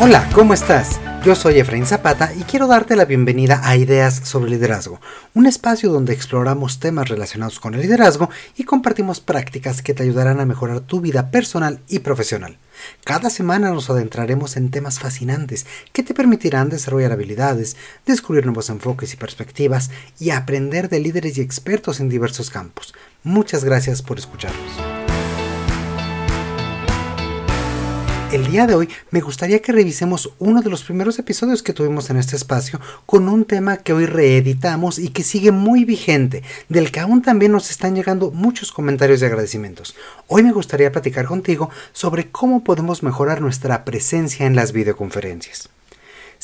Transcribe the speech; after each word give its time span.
Hola, 0.00 0.28
¿cómo 0.34 0.54
estás? 0.54 1.00
Yo 1.24 1.36
soy 1.36 1.60
Efraín 1.60 1.86
Zapata 1.86 2.32
y 2.34 2.42
quiero 2.42 2.66
darte 2.66 2.96
la 2.96 3.04
bienvenida 3.04 3.60
a 3.62 3.76
Ideas 3.76 4.22
sobre 4.24 4.50
Liderazgo, 4.50 5.00
un 5.34 5.46
espacio 5.46 5.92
donde 5.92 6.12
exploramos 6.12 6.80
temas 6.80 7.08
relacionados 7.08 7.60
con 7.60 7.74
el 7.74 7.82
liderazgo 7.82 8.28
y 8.56 8.64
compartimos 8.64 9.20
prácticas 9.20 9.82
que 9.82 9.94
te 9.94 10.02
ayudarán 10.02 10.40
a 10.40 10.46
mejorar 10.46 10.80
tu 10.80 11.00
vida 11.00 11.30
personal 11.30 11.78
y 11.88 12.00
profesional. 12.00 12.58
Cada 13.04 13.30
semana 13.30 13.70
nos 13.70 13.88
adentraremos 13.88 14.56
en 14.56 14.72
temas 14.72 14.98
fascinantes 14.98 15.64
que 15.92 16.02
te 16.02 16.12
permitirán 16.12 16.70
desarrollar 16.70 17.12
habilidades, 17.12 17.76
descubrir 18.04 18.46
nuevos 18.46 18.70
enfoques 18.70 19.14
y 19.14 19.16
perspectivas 19.16 19.92
y 20.18 20.30
aprender 20.30 20.88
de 20.88 20.98
líderes 20.98 21.38
y 21.38 21.40
expertos 21.40 22.00
en 22.00 22.08
diversos 22.08 22.50
campos. 22.50 22.94
Muchas 23.22 23.62
gracias 23.62 24.02
por 24.02 24.18
escucharnos. 24.18 25.03
El 28.34 28.48
día 28.48 28.66
de 28.66 28.74
hoy 28.74 28.88
me 29.12 29.20
gustaría 29.20 29.62
que 29.62 29.70
revisemos 29.70 30.32
uno 30.40 30.60
de 30.60 30.68
los 30.68 30.82
primeros 30.82 31.20
episodios 31.20 31.62
que 31.62 31.72
tuvimos 31.72 32.10
en 32.10 32.16
este 32.16 32.34
espacio 32.34 32.80
con 33.06 33.28
un 33.28 33.44
tema 33.44 33.76
que 33.76 33.92
hoy 33.92 34.06
reeditamos 34.06 34.98
y 34.98 35.10
que 35.10 35.22
sigue 35.22 35.52
muy 35.52 35.84
vigente, 35.84 36.42
del 36.68 36.90
que 36.90 36.98
aún 36.98 37.22
también 37.22 37.52
nos 37.52 37.70
están 37.70 37.94
llegando 37.94 38.32
muchos 38.32 38.72
comentarios 38.72 39.22
y 39.22 39.26
agradecimientos. 39.26 39.94
Hoy 40.26 40.42
me 40.42 40.50
gustaría 40.50 40.90
platicar 40.90 41.26
contigo 41.26 41.70
sobre 41.92 42.32
cómo 42.32 42.64
podemos 42.64 43.04
mejorar 43.04 43.40
nuestra 43.40 43.84
presencia 43.84 44.46
en 44.46 44.56
las 44.56 44.72
videoconferencias. 44.72 45.68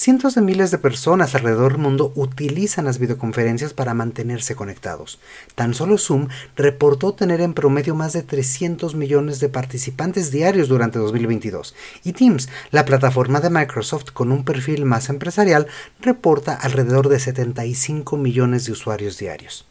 Cientos 0.02 0.34
de 0.34 0.40
miles 0.40 0.70
de 0.70 0.78
personas 0.78 1.34
alrededor 1.34 1.72
del 1.72 1.82
mundo 1.82 2.10
utilizan 2.14 2.86
las 2.86 2.98
videoconferencias 2.98 3.74
para 3.74 3.92
mantenerse 3.92 4.56
conectados. 4.56 5.18
Tan 5.54 5.74
solo 5.74 5.98
Zoom 5.98 6.28
reportó 6.56 7.12
tener 7.12 7.42
en 7.42 7.52
promedio 7.52 7.94
más 7.94 8.14
de 8.14 8.22
300 8.22 8.94
millones 8.94 9.40
de 9.40 9.50
participantes 9.50 10.30
diarios 10.30 10.68
durante 10.68 10.98
2022 10.98 11.74
y 12.02 12.14
Teams, 12.14 12.48
la 12.70 12.86
plataforma 12.86 13.40
de 13.40 13.50
Microsoft 13.50 14.12
con 14.14 14.32
un 14.32 14.42
perfil 14.46 14.86
más 14.86 15.10
empresarial, 15.10 15.66
reporta 16.00 16.54
alrededor 16.54 17.10
de 17.10 17.20
75 17.20 18.16
millones 18.16 18.64
de 18.64 18.72
usuarios 18.72 19.18
diarios. 19.18 19.69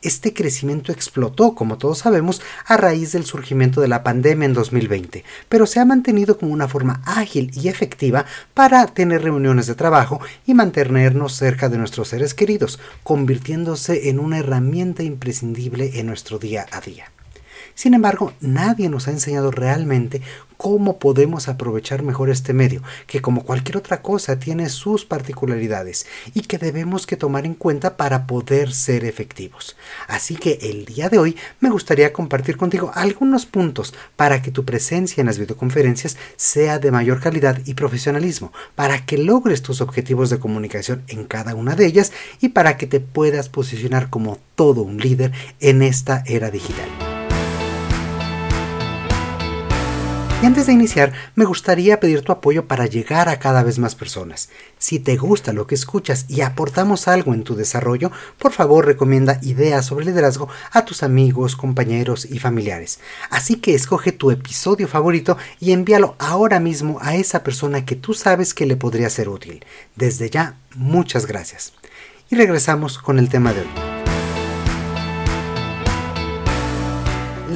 Este 0.00 0.32
crecimiento 0.32 0.92
explotó, 0.92 1.56
como 1.56 1.76
todos 1.76 1.98
sabemos, 1.98 2.40
a 2.66 2.76
raíz 2.76 3.10
del 3.10 3.24
surgimiento 3.24 3.80
de 3.80 3.88
la 3.88 4.04
pandemia 4.04 4.46
en 4.46 4.52
2020, 4.52 5.24
pero 5.48 5.66
se 5.66 5.80
ha 5.80 5.84
mantenido 5.84 6.38
como 6.38 6.52
una 6.52 6.68
forma 6.68 7.02
ágil 7.04 7.50
y 7.54 7.66
efectiva 7.66 8.24
para 8.54 8.86
tener 8.86 9.22
reuniones 9.22 9.66
de 9.66 9.74
trabajo 9.74 10.20
y 10.46 10.54
mantenernos 10.54 11.34
cerca 11.34 11.68
de 11.68 11.78
nuestros 11.78 12.08
seres 12.08 12.32
queridos, 12.32 12.78
convirtiéndose 13.02 14.08
en 14.08 14.20
una 14.20 14.38
herramienta 14.38 15.02
imprescindible 15.02 15.98
en 15.98 16.06
nuestro 16.06 16.38
día 16.38 16.66
a 16.70 16.80
día. 16.80 17.10
Sin 17.78 17.94
embargo, 17.94 18.32
nadie 18.40 18.88
nos 18.88 19.06
ha 19.06 19.12
enseñado 19.12 19.52
realmente 19.52 20.20
cómo 20.56 20.98
podemos 20.98 21.46
aprovechar 21.46 22.02
mejor 22.02 22.28
este 22.28 22.52
medio, 22.52 22.82
que 23.06 23.22
como 23.22 23.44
cualquier 23.44 23.76
otra 23.76 24.02
cosa 24.02 24.40
tiene 24.40 24.68
sus 24.68 25.04
particularidades 25.04 26.04
y 26.34 26.40
que 26.40 26.58
debemos 26.58 27.06
que 27.06 27.16
tomar 27.16 27.46
en 27.46 27.54
cuenta 27.54 27.96
para 27.96 28.26
poder 28.26 28.72
ser 28.72 29.04
efectivos. 29.04 29.76
Así 30.08 30.34
que 30.34 30.58
el 30.60 30.86
día 30.86 31.08
de 31.08 31.20
hoy 31.20 31.36
me 31.60 31.70
gustaría 31.70 32.12
compartir 32.12 32.56
contigo 32.56 32.90
algunos 32.96 33.46
puntos 33.46 33.94
para 34.16 34.42
que 34.42 34.50
tu 34.50 34.64
presencia 34.64 35.20
en 35.20 35.28
las 35.28 35.38
videoconferencias 35.38 36.16
sea 36.34 36.80
de 36.80 36.90
mayor 36.90 37.20
calidad 37.20 37.60
y 37.64 37.74
profesionalismo, 37.74 38.52
para 38.74 39.06
que 39.06 39.18
logres 39.18 39.62
tus 39.62 39.80
objetivos 39.80 40.30
de 40.30 40.40
comunicación 40.40 41.04
en 41.06 41.26
cada 41.26 41.54
una 41.54 41.76
de 41.76 41.86
ellas 41.86 42.10
y 42.40 42.48
para 42.48 42.76
que 42.76 42.88
te 42.88 42.98
puedas 42.98 43.48
posicionar 43.48 44.10
como 44.10 44.40
todo 44.56 44.82
un 44.82 44.98
líder 44.98 45.30
en 45.60 45.82
esta 45.82 46.24
era 46.26 46.50
digital. 46.50 47.07
Y 50.40 50.46
antes 50.46 50.66
de 50.66 50.72
iniciar, 50.72 51.12
me 51.34 51.44
gustaría 51.44 51.98
pedir 51.98 52.22
tu 52.22 52.30
apoyo 52.30 52.68
para 52.68 52.86
llegar 52.86 53.28
a 53.28 53.40
cada 53.40 53.64
vez 53.64 53.80
más 53.80 53.96
personas. 53.96 54.50
Si 54.78 55.00
te 55.00 55.16
gusta 55.16 55.52
lo 55.52 55.66
que 55.66 55.74
escuchas 55.74 56.26
y 56.28 56.42
aportamos 56.42 57.08
algo 57.08 57.34
en 57.34 57.42
tu 57.42 57.56
desarrollo, 57.56 58.12
por 58.38 58.52
favor 58.52 58.86
recomienda 58.86 59.40
ideas 59.42 59.86
sobre 59.86 60.04
liderazgo 60.04 60.48
a 60.70 60.84
tus 60.84 61.02
amigos, 61.02 61.56
compañeros 61.56 62.24
y 62.24 62.38
familiares. 62.38 63.00
Así 63.30 63.56
que 63.56 63.74
escoge 63.74 64.12
tu 64.12 64.30
episodio 64.30 64.86
favorito 64.86 65.36
y 65.58 65.72
envíalo 65.72 66.14
ahora 66.20 66.60
mismo 66.60 66.98
a 67.02 67.16
esa 67.16 67.42
persona 67.42 67.84
que 67.84 67.96
tú 67.96 68.14
sabes 68.14 68.54
que 68.54 68.66
le 68.66 68.76
podría 68.76 69.10
ser 69.10 69.28
útil. 69.28 69.64
Desde 69.96 70.30
ya, 70.30 70.56
muchas 70.76 71.26
gracias. 71.26 71.72
Y 72.30 72.36
regresamos 72.36 72.98
con 72.98 73.18
el 73.18 73.28
tema 73.28 73.52
de 73.52 73.62
hoy. 73.62 73.97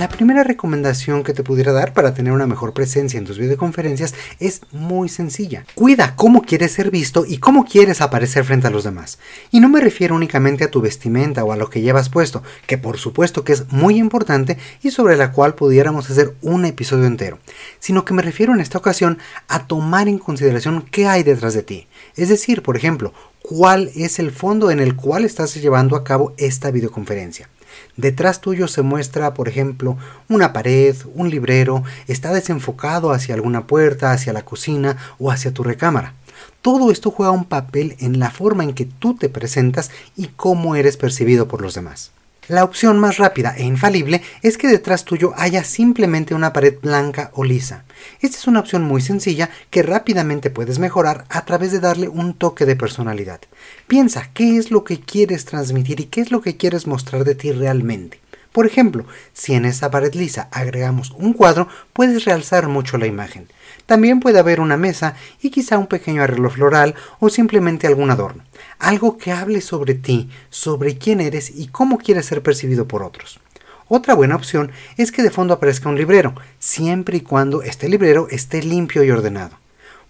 La 0.03 0.09
primera 0.09 0.43
recomendación 0.43 1.23
que 1.23 1.33
te 1.33 1.45
pudiera 1.45 1.71
dar 1.71 1.93
para 1.93 2.13
tener 2.13 2.33
una 2.33 2.49
mejor 2.49 2.73
presencia 2.73 3.19
en 3.19 3.25
tus 3.25 3.39
videoconferencias 3.39 4.17
es 4.41 4.63
muy 4.73 5.09
sencilla. 5.09 5.65
Cuida 5.77 6.17
cómo 6.17 6.43
quieres 6.43 6.73
ser 6.73 6.91
visto 6.91 7.25
y 7.25 7.39
cómo 7.39 7.65
quieres 7.65 8.01
aparecer 8.01 8.45
frente 8.45 8.67
a 8.67 8.71
los 8.71 8.83
demás. 8.83 9.21
Y 9.53 9.61
no 9.61 9.69
me 9.69 9.81
refiero 9.81 10.17
únicamente 10.17 10.65
a 10.65 10.73
tu 10.73 10.81
vestimenta 10.81 11.45
o 11.45 11.53
a 11.53 11.57
lo 11.57 11.71
que 11.71 11.83
llevas 11.83 12.09
puesto, 12.09 12.43
que 12.67 12.79
por 12.79 12.99
supuesto 12.99 13.45
que 13.45 13.53
es 13.53 13.71
muy 13.71 13.97
importante 13.97 14.59
y 14.83 14.91
sobre 14.91 15.17
la 15.17 15.31
cual 15.31 15.55
pudiéramos 15.55 16.11
hacer 16.11 16.35
un 16.43 16.65
episodio 16.65 17.07
entero, 17.07 17.39
sino 17.79 18.05
que 18.05 18.13
me 18.13 18.23
refiero 18.23 18.53
en 18.53 18.61
esta 18.61 18.79
ocasión 18.79 19.19
a 19.47 19.69
tomar 19.69 20.09
en 20.09 20.19
consideración 20.19 20.85
qué 20.91 21.07
hay 21.07 21.23
detrás 21.23 21.55
de 21.55 21.63
ti. 21.63 21.87
Es 22.17 22.29
decir, 22.29 22.65
por 22.65 22.77
ejemplo, 22.77 23.15
cuál 23.41 23.93
es 23.95 24.19
el 24.19 24.33
fondo 24.33 24.73
en 24.73 24.81
el 24.81 24.97
cual 24.97 25.25
estás 25.25 25.55
llevando 25.55 25.95
a 25.95 26.03
cabo 26.03 26.35
esta 26.39 26.73
videoconferencia. 26.73 27.49
Detrás 27.97 28.41
tuyo 28.41 28.69
se 28.69 28.83
muestra, 28.83 29.35
por 29.35 29.49
ejemplo, 29.49 29.97
una 30.29 30.53
pared, 30.53 30.97
un 31.15 31.31
librero, 31.31 31.83
está 32.07 32.33
desenfocado 32.33 33.13
hacia 33.13 33.35
alguna 33.35 33.67
puerta, 33.67 34.13
hacia 34.13 34.33
la 34.33 34.45
cocina 34.45 34.97
o 35.19 35.31
hacia 35.31 35.53
tu 35.53 35.63
recámara. 35.63 36.15
Todo 36.61 36.91
esto 36.91 37.11
juega 37.11 37.33
un 37.33 37.45
papel 37.45 37.97
en 37.99 38.19
la 38.19 38.31
forma 38.31 38.65
en 38.65 38.75
que 38.75 38.85
tú 38.85 39.15
te 39.15 39.29
presentas 39.29 39.91
y 40.17 40.29
cómo 40.29 40.77
eres 40.77 40.97
percibido 40.97 41.49
por 41.49 41.61
los 41.61 41.75
demás. 41.75 42.13
La 42.49 42.65
opción 42.65 42.99
más 42.99 43.19
rápida 43.19 43.55
e 43.57 43.63
infalible 43.63 44.21
es 44.43 44.59
que 44.59 44.67
detrás 44.67 45.05
tuyo 45.05 45.33
haya 45.37 45.63
simplemente 45.63 46.35
una 46.35 46.53
pared 46.53 46.75
blanca 46.83 47.31
o 47.35 47.45
lisa. 47.45 47.85
Esta 48.21 48.37
es 48.37 48.49
una 48.49 48.59
opción 48.59 48.83
muy 48.83 49.01
sencilla 49.01 49.49
que 49.71 49.85
rápidamente 49.85 50.51
puedes 50.51 50.81
mejorar 50.81 51.25
a 51.29 51.45
través 51.45 51.71
de 51.71 51.79
darle 51.79 52.09
un 52.09 52.35
toque 52.35 52.67
de 52.67 52.75
personalidad. 52.75 53.41
Piensa 53.87 54.31
qué 54.35 54.57
es 54.57 54.73
lo 54.73 54.83
que 54.83 54.99
quieres 54.99 55.45
transmitir 55.45 56.01
y 56.01 56.07
qué 56.07 56.21
es 56.21 56.33
lo 56.33 56.41
que 56.41 56.57
quieres 56.57 56.89
mostrar 56.89 57.23
de 57.23 57.37
ti 57.37 57.53
realmente. 57.53 58.21
Por 58.51 58.67
ejemplo, 58.67 59.07
si 59.33 59.55
en 59.55 59.65
esa 59.65 59.93
pared 59.93 60.13
lisa 60.13 60.49
agregamos 60.51 61.13
un 61.13 61.35
cuadro, 61.35 61.69
puedes 61.93 62.25
realzar 62.25 62.67
mucho 62.67 62.99
la 62.99 63.07
imagen. 63.07 63.47
También 63.87 64.19
puede 64.19 64.41
haber 64.41 64.59
una 64.59 64.77
mesa 64.77 65.15
y 65.41 65.51
quizá 65.51 65.79
un 65.79 65.87
pequeño 65.87 66.23
arreglo 66.23 66.51
floral 66.51 66.97
o 67.21 67.31
simplemente 67.31 67.87
algún 67.87 68.11
adorno. 68.11 68.43
Algo 68.83 69.17
que 69.17 69.31
hable 69.31 69.61
sobre 69.61 69.95
ti, 69.95 70.29
sobre 70.51 70.99
quién 70.99 71.21
eres 71.21 71.53
y 71.55 71.69
cómo 71.69 71.99
quieres 71.99 72.27
ser 72.27 72.43
percibido 72.43 72.89
por 72.89 73.05
otros. 73.05 73.39
Otra 73.87 74.15
buena 74.15 74.35
opción 74.35 74.73
es 74.97 75.13
que 75.13 75.23
de 75.23 75.31
fondo 75.31 75.55
aparezca 75.55 75.89
un 75.89 75.95
librero, 75.95 76.35
siempre 76.59 77.19
y 77.19 77.21
cuando 77.21 77.63
este 77.63 77.89
librero 77.89 78.27
esté 78.29 78.61
limpio 78.61 79.05
y 79.05 79.13
ordenado. 79.13 79.57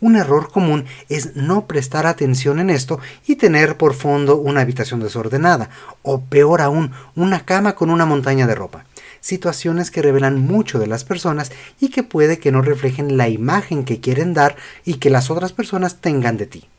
Un 0.00 0.16
error 0.16 0.50
común 0.50 0.86
es 1.10 1.36
no 1.36 1.66
prestar 1.66 2.06
atención 2.06 2.60
en 2.60 2.70
esto 2.70 2.98
y 3.26 3.36
tener 3.36 3.76
por 3.76 3.92
fondo 3.92 4.38
una 4.38 4.62
habitación 4.62 5.00
desordenada, 5.00 5.68
o 6.00 6.22
peor 6.22 6.62
aún, 6.62 6.92
una 7.14 7.44
cama 7.44 7.74
con 7.74 7.90
una 7.90 8.06
montaña 8.06 8.46
de 8.46 8.54
ropa. 8.54 8.86
Situaciones 9.20 9.90
que 9.90 10.00
revelan 10.00 10.40
mucho 10.40 10.78
de 10.78 10.86
las 10.86 11.04
personas 11.04 11.52
y 11.78 11.90
que 11.90 12.04
puede 12.04 12.38
que 12.38 12.52
no 12.52 12.62
reflejen 12.62 13.18
la 13.18 13.28
imagen 13.28 13.84
que 13.84 14.00
quieren 14.00 14.32
dar 14.32 14.56
y 14.82 14.94
que 14.94 15.10
las 15.10 15.30
otras 15.30 15.52
personas 15.52 16.00
tengan 16.00 16.38
de 16.38 16.46
ti. 16.46 16.71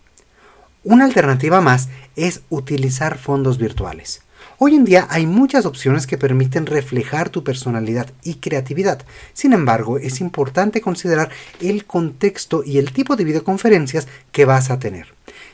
Una 0.85 1.05
alternativa 1.05 1.61
más 1.61 1.87
es 2.17 2.41
utilizar 2.49 3.17
fondos 3.17 3.57
virtuales. 3.57 4.21
Hoy 4.57 4.75
en 4.75 4.83
día 4.83 5.07
hay 5.09 5.25
muchas 5.25 5.65
opciones 5.65 6.05
que 6.05 6.17
permiten 6.17 6.65
reflejar 6.65 7.29
tu 7.29 7.41
personalidad 7.41 8.09
y 8.21 8.35
creatividad. 8.35 9.05
Sin 9.31 9.53
embargo, 9.53 9.97
es 9.97 10.19
importante 10.19 10.81
considerar 10.81 11.29
el 11.61 11.85
contexto 11.85 12.63
y 12.65 12.79
el 12.79 12.91
tipo 12.91 13.15
de 13.15 13.23
videoconferencias 13.23 14.09
que 14.33 14.43
vas 14.43 14.71
a 14.71 14.79
tener. 14.79 15.07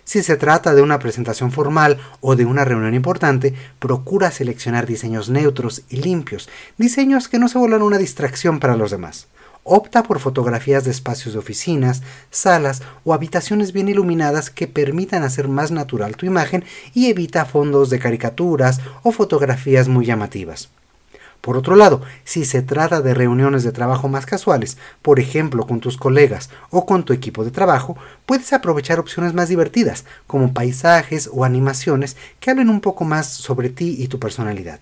Si 0.04 0.24
se 0.24 0.36
trata 0.36 0.74
de 0.74 0.82
una 0.82 0.98
presentación 0.98 1.52
formal 1.52 2.00
o 2.22 2.36
de 2.36 2.46
una 2.46 2.66
reunión 2.66 2.96
importante, 2.96 3.54
procura 3.78 4.32
seleccionar 4.32 4.88
diseños 4.88 5.30
neutros 5.30 5.84
y 5.90 5.98
limpios, 5.98 6.50
diseños 6.80 7.28
que 7.28 7.38
no 7.38 7.50
se 7.50 7.60
vuelvan 7.60 7.84
una 7.84 8.00
distracción 8.00 8.60
para 8.60 8.76
los 8.76 8.90
demás. 8.90 9.28
Opta 9.64 10.04
por 10.04 10.20
fotografías 10.20 10.86
de 10.86 10.92
espacios 10.92 11.34
de 11.34 11.40
oficinas, 11.40 12.02
salas 12.32 12.82
o 13.04 13.14
habitaciones 13.14 13.72
bien 13.74 13.88
iluminadas 13.88 14.50
que 14.50 14.68
permitan 14.68 15.24
hacer 15.24 15.48
más 15.48 15.72
natural 15.72 16.16
tu 16.16 16.26
imagen 16.26 16.64
y 16.94 17.10
evita 17.10 17.46
fondos 17.46 17.90
de 17.90 18.00
caricaturas 18.00 18.80
o 19.04 19.12
fotografías 19.12 19.88
muy 19.88 20.06
llamativas. 20.06 20.70
Por 21.42 21.56
otro 21.56 21.76
lado, 21.76 22.02
si 22.26 22.44
se 22.44 22.62
trata 22.62 23.02
de 23.02 23.14
reuniones 23.14 23.64
de 23.64 23.72
trabajo 23.72 24.10
más 24.10 24.26
casuales, 24.26 24.78
por 25.02 25.20
ejemplo 25.20 25.66
con 25.66 25.80
tus 25.80 25.98
colegas 25.98 26.50
o 26.70 26.86
con 26.86 27.06
tu 27.06 27.14
equipo 27.14 27.46
de 27.46 27.52
trabajo, 27.52 27.98
puedes 28.26 28.52
aprovechar 28.52 29.00
opciones 29.00 29.34
más 29.34 29.48
divertidas, 29.48 30.04
como 30.28 30.54
paisajes 30.54 31.30
o 31.32 31.46
animaciones 31.46 32.18
que 32.42 32.52
hablen 32.52 32.70
un 32.70 32.82
poco 32.82 33.06
más 33.06 33.28
sobre 33.28 33.70
ti 33.70 33.96
y 34.00 34.08
tu 34.08 34.20
personalidad. 34.20 34.80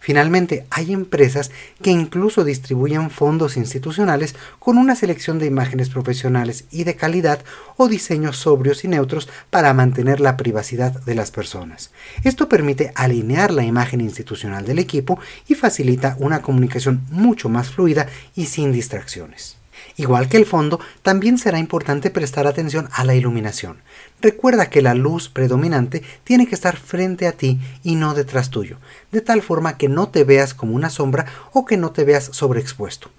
Finalmente, 0.00 0.66
hay 0.70 0.92
empresas 0.92 1.50
que 1.82 1.90
incluso 1.90 2.44
distribuyen 2.44 3.10
fondos 3.10 3.56
institucionales 3.56 4.34
con 4.58 4.78
una 4.78 4.94
selección 4.94 5.38
de 5.38 5.46
imágenes 5.46 5.90
profesionales 5.90 6.64
y 6.70 6.84
de 6.84 6.96
calidad 6.96 7.42
o 7.76 7.88
diseños 7.88 8.36
sobrios 8.36 8.84
y 8.84 8.88
neutros 8.88 9.28
para 9.50 9.74
mantener 9.74 10.20
la 10.20 10.36
privacidad 10.36 10.92
de 11.04 11.14
las 11.14 11.30
personas. 11.30 11.90
Esto 12.24 12.48
permite 12.48 12.92
alinear 12.94 13.50
la 13.50 13.64
imagen 13.64 14.00
institucional 14.00 14.64
del 14.64 14.78
equipo 14.78 15.18
y 15.48 15.54
facilita 15.54 16.16
una 16.18 16.42
comunicación 16.42 17.02
mucho 17.10 17.48
más 17.48 17.70
fluida 17.70 18.06
y 18.34 18.46
sin 18.46 18.72
distracciones. 18.72 19.58
Igual 19.96 20.28
que 20.28 20.36
el 20.36 20.46
fondo, 20.46 20.80
también 21.02 21.38
será 21.38 21.58
importante 21.58 22.10
prestar 22.10 22.46
atención 22.46 22.88
a 22.92 23.04
la 23.04 23.14
iluminación. 23.14 23.78
Recuerda 24.20 24.70
que 24.70 24.82
la 24.82 24.94
luz 24.94 25.28
predominante 25.28 26.02
tiene 26.24 26.46
que 26.46 26.54
estar 26.54 26.76
frente 26.76 27.26
a 27.26 27.32
ti 27.32 27.60
y 27.82 27.94
no 27.94 28.14
detrás 28.14 28.50
tuyo, 28.50 28.78
de 29.12 29.20
tal 29.20 29.42
forma 29.42 29.76
que 29.76 29.88
no 29.88 30.08
te 30.08 30.24
veas 30.24 30.54
como 30.54 30.74
una 30.74 30.90
sombra 30.90 31.26
o 31.52 31.64
que 31.64 31.76
no 31.76 31.92
te 31.92 32.04
veas 32.04 32.30
sobreexpuesto. 32.32 33.10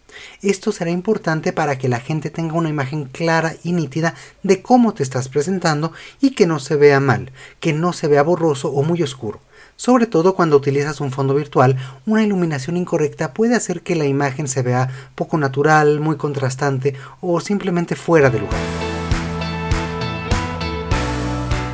Esto 0.41 0.71
será 0.71 0.91
importante 0.91 1.53
para 1.53 1.77
que 1.77 1.89
la 1.89 2.00
gente 2.00 2.29
tenga 2.29 2.56
una 2.56 2.69
imagen 2.69 3.06
clara 3.06 3.56
y 3.63 3.71
nítida 3.71 4.15
de 4.44 4.61
cómo 4.61 4.94
te 4.94 5.03
estás 5.03 5.29
presentando 5.29 5.94
y 6.19 6.31
que 6.31 6.47
no 6.47 6.59
se 6.59 6.75
vea 6.75 7.00
mal, 7.00 7.31
que 7.59 7.73
no 7.73 7.94
se 7.94 8.07
vea 8.07 8.23
borroso 8.23 8.69
o 8.69 8.83
muy 8.83 9.01
oscuro. 9.03 9.39
Sobre 9.79 10.07
todo 10.07 10.35
cuando 10.35 10.57
utilizas 10.57 10.99
un 10.99 11.09
fondo 11.09 11.33
virtual, 11.33 11.77
una 12.05 12.21
iluminación 12.21 12.75
incorrecta 12.75 13.33
puede 13.33 13.55
hacer 13.55 13.79
que 13.81 13.95
la 13.95 14.03
imagen 14.03 14.49
se 14.49 14.61
vea 14.61 14.89
poco 15.15 15.37
natural, 15.37 16.01
muy 16.01 16.17
contrastante 16.17 16.95
o 17.21 17.39
simplemente 17.39 17.95
fuera 17.95 18.29
de 18.29 18.39
lugar. 18.39 18.59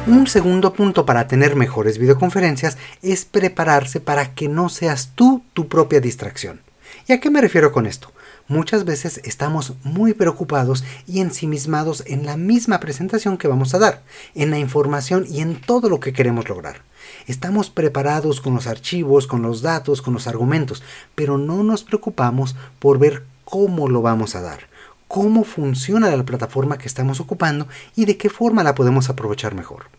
Un 0.06 0.28
segundo 0.28 0.72
punto 0.72 1.04
para 1.04 1.28
tener 1.28 1.56
mejores 1.56 1.98
videoconferencias 1.98 2.78
es 3.02 3.26
prepararse 3.26 4.00
para 4.00 4.36
que 4.36 4.50
no 4.50 4.70
seas 4.70 5.14
tú 5.16 5.42
tu 5.54 5.68
propia 5.68 6.00
distracción. 6.00 6.65
¿Y 7.08 7.14
a 7.14 7.20
qué 7.20 7.30
me 7.30 7.40
refiero 7.40 7.72
con 7.72 7.86
esto? 7.86 8.12
Muchas 8.48 8.84
veces 8.84 9.22
estamos 9.24 9.74
muy 9.84 10.16
preocupados 10.16 10.84
y 11.06 11.20
ensimismados 11.20 12.04
en 12.08 12.26
la 12.26 12.36
misma 12.36 12.80
presentación 12.80 13.38
que 13.38 13.48
vamos 13.48 13.76
a 13.76 13.80
dar, 13.80 14.02
en 14.34 14.50
la 14.50 14.58
información 14.58 15.24
y 15.30 15.42
en 15.42 15.62
todo 15.62 15.88
lo 15.88 16.00
que 16.00 16.14
queremos 16.14 16.50
lograr. 16.50 16.82
Estamos 17.28 17.70
preparados 17.70 18.42
con 18.42 18.56
los 18.56 18.66
archivos, 18.66 19.28
con 19.28 19.44
los 19.44 19.62
datos, 19.62 20.02
con 20.02 20.16
los 20.16 20.26
argumentos, 20.26 20.82
pero 21.14 21.38
no 21.38 21.62
nos 21.62 21.84
preocupamos 21.84 22.56
por 22.80 22.98
ver 22.98 23.24
cómo 23.44 23.88
lo 23.88 24.02
vamos 24.02 24.34
a 24.34 24.42
dar, 24.42 24.62
cómo 25.08 25.44
funciona 25.44 26.10
la 26.16 26.26
plataforma 26.26 26.80
que 26.80 26.88
estamos 26.88 27.20
ocupando 27.20 27.68
y 27.96 28.06
de 28.06 28.18
qué 28.18 28.32
forma 28.32 28.64
la 28.64 28.74
podemos 28.74 29.12
aprovechar 29.12 29.54
mejor. 29.54 29.90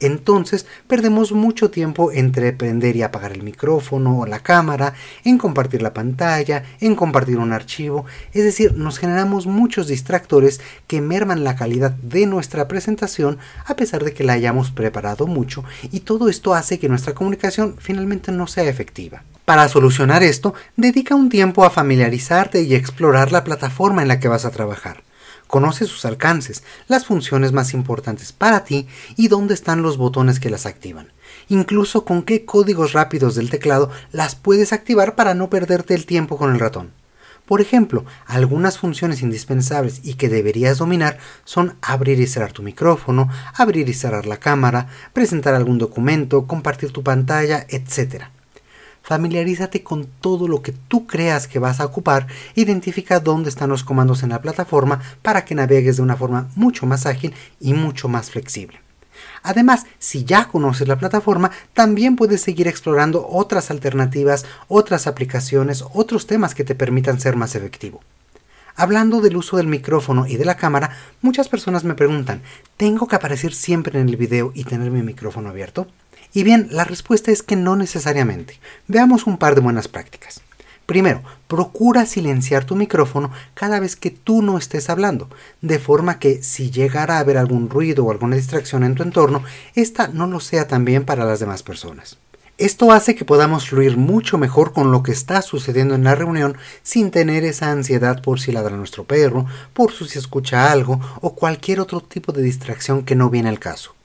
Entonces 0.00 0.66
perdemos 0.86 1.32
mucho 1.32 1.70
tiempo 1.70 2.12
entre 2.12 2.52
prender 2.52 2.94
y 2.94 3.02
apagar 3.02 3.32
el 3.32 3.42
micrófono 3.42 4.20
o 4.20 4.26
la 4.26 4.40
cámara, 4.40 4.94
en 5.24 5.38
compartir 5.38 5.82
la 5.82 5.92
pantalla, 5.92 6.62
en 6.80 6.94
compartir 6.94 7.38
un 7.38 7.52
archivo, 7.52 8.06
es 8.32 8.44
decir, 8.44 8.74
nos 8.74 8.98
generamos 8.98 9.46
muchos 9.46 9.88
distractores 9.88 10.60
que 10.86 11.00
merman 11.00 11.42
la 11.42 11.56
calidad 11.56 11.90
de 11.90 12.26
nuestra 12.26 12.68
presentación 12.68 13.38
a 13.66 13.74
pesar 13.74 14.04
de 14.04 14.14
que 14.14 14.24
la 14.24 14.34
hayamos 14.34 14.70
preparado 14.70 15.26
mucho 15.26 15.64
y 15.90 16.00
todo 16.00 16.28
esto 16.28 16.54
hace 16.54 16.78
que 16.78 16.88
nuestra 16.88 17.14
comunicación 17.14 17.74
finalmente 17.78 18.30
no 18.30 18.46
sea 18.46 18.68
efectiva. 18.68 19.22
Para 19.44 19.68
solucionar 19.68 20.22
esto, 20.22 20.54
dedica 20.76 21.14
un 21.14 21.30
tiempo 21.30 21.64
a 21.64 21.70
familiarizarte 21.70 22.62
y 22.62 22.74
explorar 22.74 23.32
la 23.32 23.44
plataforma 23.44 24.02
en 24.02 24.08
la 24.08 24.20
que 24.20 24.28
vas 24.28 24.44
a 24.44 24.50
trabajar. 24.50 25.07
Conoce 25.48 25.86
sus 25.86 26.04
alcances, 26.04 26.62
las 26.86 27.06
funciones 27.06 27.52
más 27.52 27.74
importantes 27.74 28.32
para 28.32 28.62
ti 28.64 28.86
y 29.16 29.26
dónde 29.26 29.54
están 29.54 29.82
los 29.82 29.96
botones 29.96 30.38
que 30.38 30.50
las 30.50 30.66
activan. 30.66 31.12
Incluso 31.48 32.04
con 32.04 32.22
qué 32.22 32.44
códigos 32.44 32.92
rápidos 32.92 33.34
del 33.34 33.50
teclado 33.50 33.90
las 34.12 34.36
puedes 34.36 34.72
activar 34.72 35.16
para 35.16 35.34
no 35.34 35.50
perderte 35.50 35.94
el 35.94 36.06
tiempo 36.06 36.36
con 36.36 36.52
el 36.52 36.60
ratón. 36.60 36.92
Por 37.48 37.62
ejemplo, 37.62 38.04
algunas 38.26 38.76
funciones 38.76 39.22
indispensables 39.22 40.02
y 40.04 40.14
que 40.14 40.28
deberías 40.28 40.76
dominar 40.76 41.16
son 41.46 41.76
abrir 41.80 42.20
y 42.20 42.26
cerrar 42.26 42.52
tu 42.52 42.62
micrófono, 42.62 43.30
abrir 43.54 43.88
y 43.88 43.94
cerrar 43.94 44.26
la 44.26 44.36
cámara, 44.36 44.88
presentar 45.14 45.54
algún 45.54 45.78
documento, 45.78 46.46
compartir 46.46 46.92
tu 46.92 47.02
pantalla, 47.02 47.66
etc. 47.70 48.24
Familiarízate 49.08 49.82
con 49.82 50.04
todo 50.04 50.48
lo 50.48 50.60
que 50.60 50.72
tú 50.72 51.06
creas 51.06 51.48
que 51.48 51.58
vas 51.58 51.80
a 51.80 51.86
ocupar, 51.86 52.26
identifica 52.56 53.20
dónde 53.20 53.48
están 53.48 53.70
los 53.70 53.82
comandos 53.82 54.22
en 54.22 54.28
la 54.28 54.42
plataforma 54.42 55.00
para 55.22 55.46
que 55.46 55.54
navegues 55.54 55.96
de 55.96 56.02
una 56.02 56.14
forma 56.14 56.50
mucho 56.56 56.84
más 56.84 57.06
ágil 57.06 57.32
y 57.58 57.72
mucho 57.72 58.08
más 58.08 58.30
flexible. 58.30 58.82
Además, 59.42 59.86
si 59.98 60.24
ya 60.24 60.48
conoces 60.48 60.88
la 60.88 60.98
plataforma, 60.98 61.50
también 61.72 62.16
puedes 62.16 62.42
seguir 62.42 62.68
explorando 62.68 63.26
otras 63.26 63.70
alternativas, 63.70 64.44
otras 64.68 65.06
aplicaciones, 65.06 65.82
otros 65.94 66.26
temas 66.26 66.54
que 66.54 66.64
te 66.64 66.74
permitan 66.74 67.18
ser 67.18 67.34
más 67.34 67.54
efectivo. 67.54 68.02
Hablando 68.76 69.22
del 69.22 69.38
uso 69.38 69.56
del 69.56 69.68
micrófono 69.68 70.26
y 70.26 70.36
de 70.36 70.44
la 70.44 70.58
cámara, 70.58 70.90
muchas 71.22 71.48
personas 71.48 71.82
me 71.82 71.94
preguntan, 71.94 72.42
¿tengo 72.76 73.08
que 73.08 73.16
aparecer 73.16 73.54
siempre 73.54 73.98
en 73.98 74.06
el 74.06 74.16
video 74.18 74.52
y 74.54 74.64
tener 74.64 74.90
mi 74.90 75.00
micrófono 75.00 75.48
abierto? 75.48 75.86
Y 76.32 76.42
bien, 76.42 76.68
la 76.70 76.84
respuesta 76.84 77.30
es 77.30 77.42
que 77.42 77.56
no 77.56 77.76
necesariamente. 77.76 78.60
Veamos 78.86 79.26
un 79.26 79.38
par 79.38 79.54
de 79.54 79.60
buenas 79.60 79.88
prácticas. 79.88 80.42
Primero, 80.88 81.22
procura 81.48 82.06
silenciar 82.06 82.64
tu 82.64 82.74
micrófono 82.74 83.30
cada 83.52 83.78
vez 83.78 83.94
que 83.94 84.10
tú 84.10 84.40
no 84.40 84.56
estés 84.56 84.88
hablando, 84.88 85.28
de 85.60 85.78
forma 85.78 86.18
que 86.18 86.42
si 86.42 86.70
llegara 86.70 87.16
a 87.16 87.20
haber 87.20 87.36
algún 87.36 87.68
ruido 87.68 88.06
o 88.06 88.10
alguna 88.10 88.36
distracción 88.36 88.84
en 88.84 88.94
tu 88.94 89.02
entorno, 89.02 89.42
esta 89.74 90.08
no 90.08 90.26
lo 90.26 90.40
sea 90.40 90.66
también 90.66 91.04
para 91.04 91.26
las 91.26 91.40
demás 91.40 91.62
personas. 91.62 92.16
Esto 92.56 92.90
hace 92.90 93.14
que 93.14 93.26
podamos 93.26 93.68
fluir 93.68 93.98
mucho 93.98 94.38
mejor 94.38 94.72
con 94.72 94.90
lo 94.90 95.02
que 95.02 95.12
está 95.12 95.42
sucediendo 95.42 95.94
en 95.94 96.04
la 96.04 96.14
reunión 96.14 96.56
sin 96.82 97.10
tener 97.10 97.44
esa 97.44 97.70
ansiedad 97.70 98.22
por 98.22 98.40
si 98.40 98.50
ladra 98.50 98.74
nuestro 98.74 99.04
perro, 99.04 99.44
por 99.74 99.92
si 99.92 100.18
escucha 100.18 100.72
algo 100.72 100.98
o 101.20 101.34
cualquier 101.34 101.80
otro 101.80 102.00
tipo 102.00 102.32
de 102.32 102.40
distracción 102.40 103.04
que 103.04 103.14
no 103.14 103.28
viene 103.28 103.50
al 103.50 103.60
caso. 103.60 103.97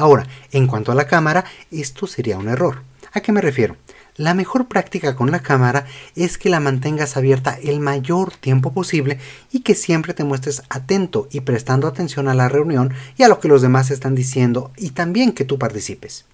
Ahora, 0.00 0.26
en 0.50 0.66
cuanto 0.66 0.92
a 0.92 0.94
la 0.94 1.06
cámara, 1.06 1.44
esto 1.70 2.06
sería 2.06 2.38
un 2.38 2.48
error. 2.48 2.84
¿A 3.12 3.20
qué 3.20 3.32
me 3.32 3.42
refiero? 3.42 3.76
La 4.16 4.32
mejor 4.32 4.66
práctica 4.66 5.14
con 5.14 5.30
la 5.30 5.40
cámara 5.40 5.84
es 6.16 6.38
que 6.38 6.48
la 6.48 6.58
mantengas 6.58 7.18
abierta 7.18 7.58
el 7.62 7.80
mayor 7.80 8.32
tiempo 8.32 8.72
posible 8.72 9.18
y 9.52 9.60
que 9.60 9.74
siempre 9.74 10.14
te 10.14 10.24
muestres 10.24 10.62
atento 10.70 11.28
y 11.30 11.40
prestando 11.40 11.86
atención 11.86 12.28
a 12.28 12.34
la 12.34 12.48
reunión 12.48 12.94
y 13.18 13.24
a 13.24 13.28
lo 13.28 13.40
que 13.40 13.48
los 13.48 13.60
demás 13.60 13.90
están 13.90 14.14
diciendo 14.14 14.72
y 14.78 14.92
también 14.92 15.32
que 15.32 15.44
tú 15.44 15.58
participes. 15.58 16.24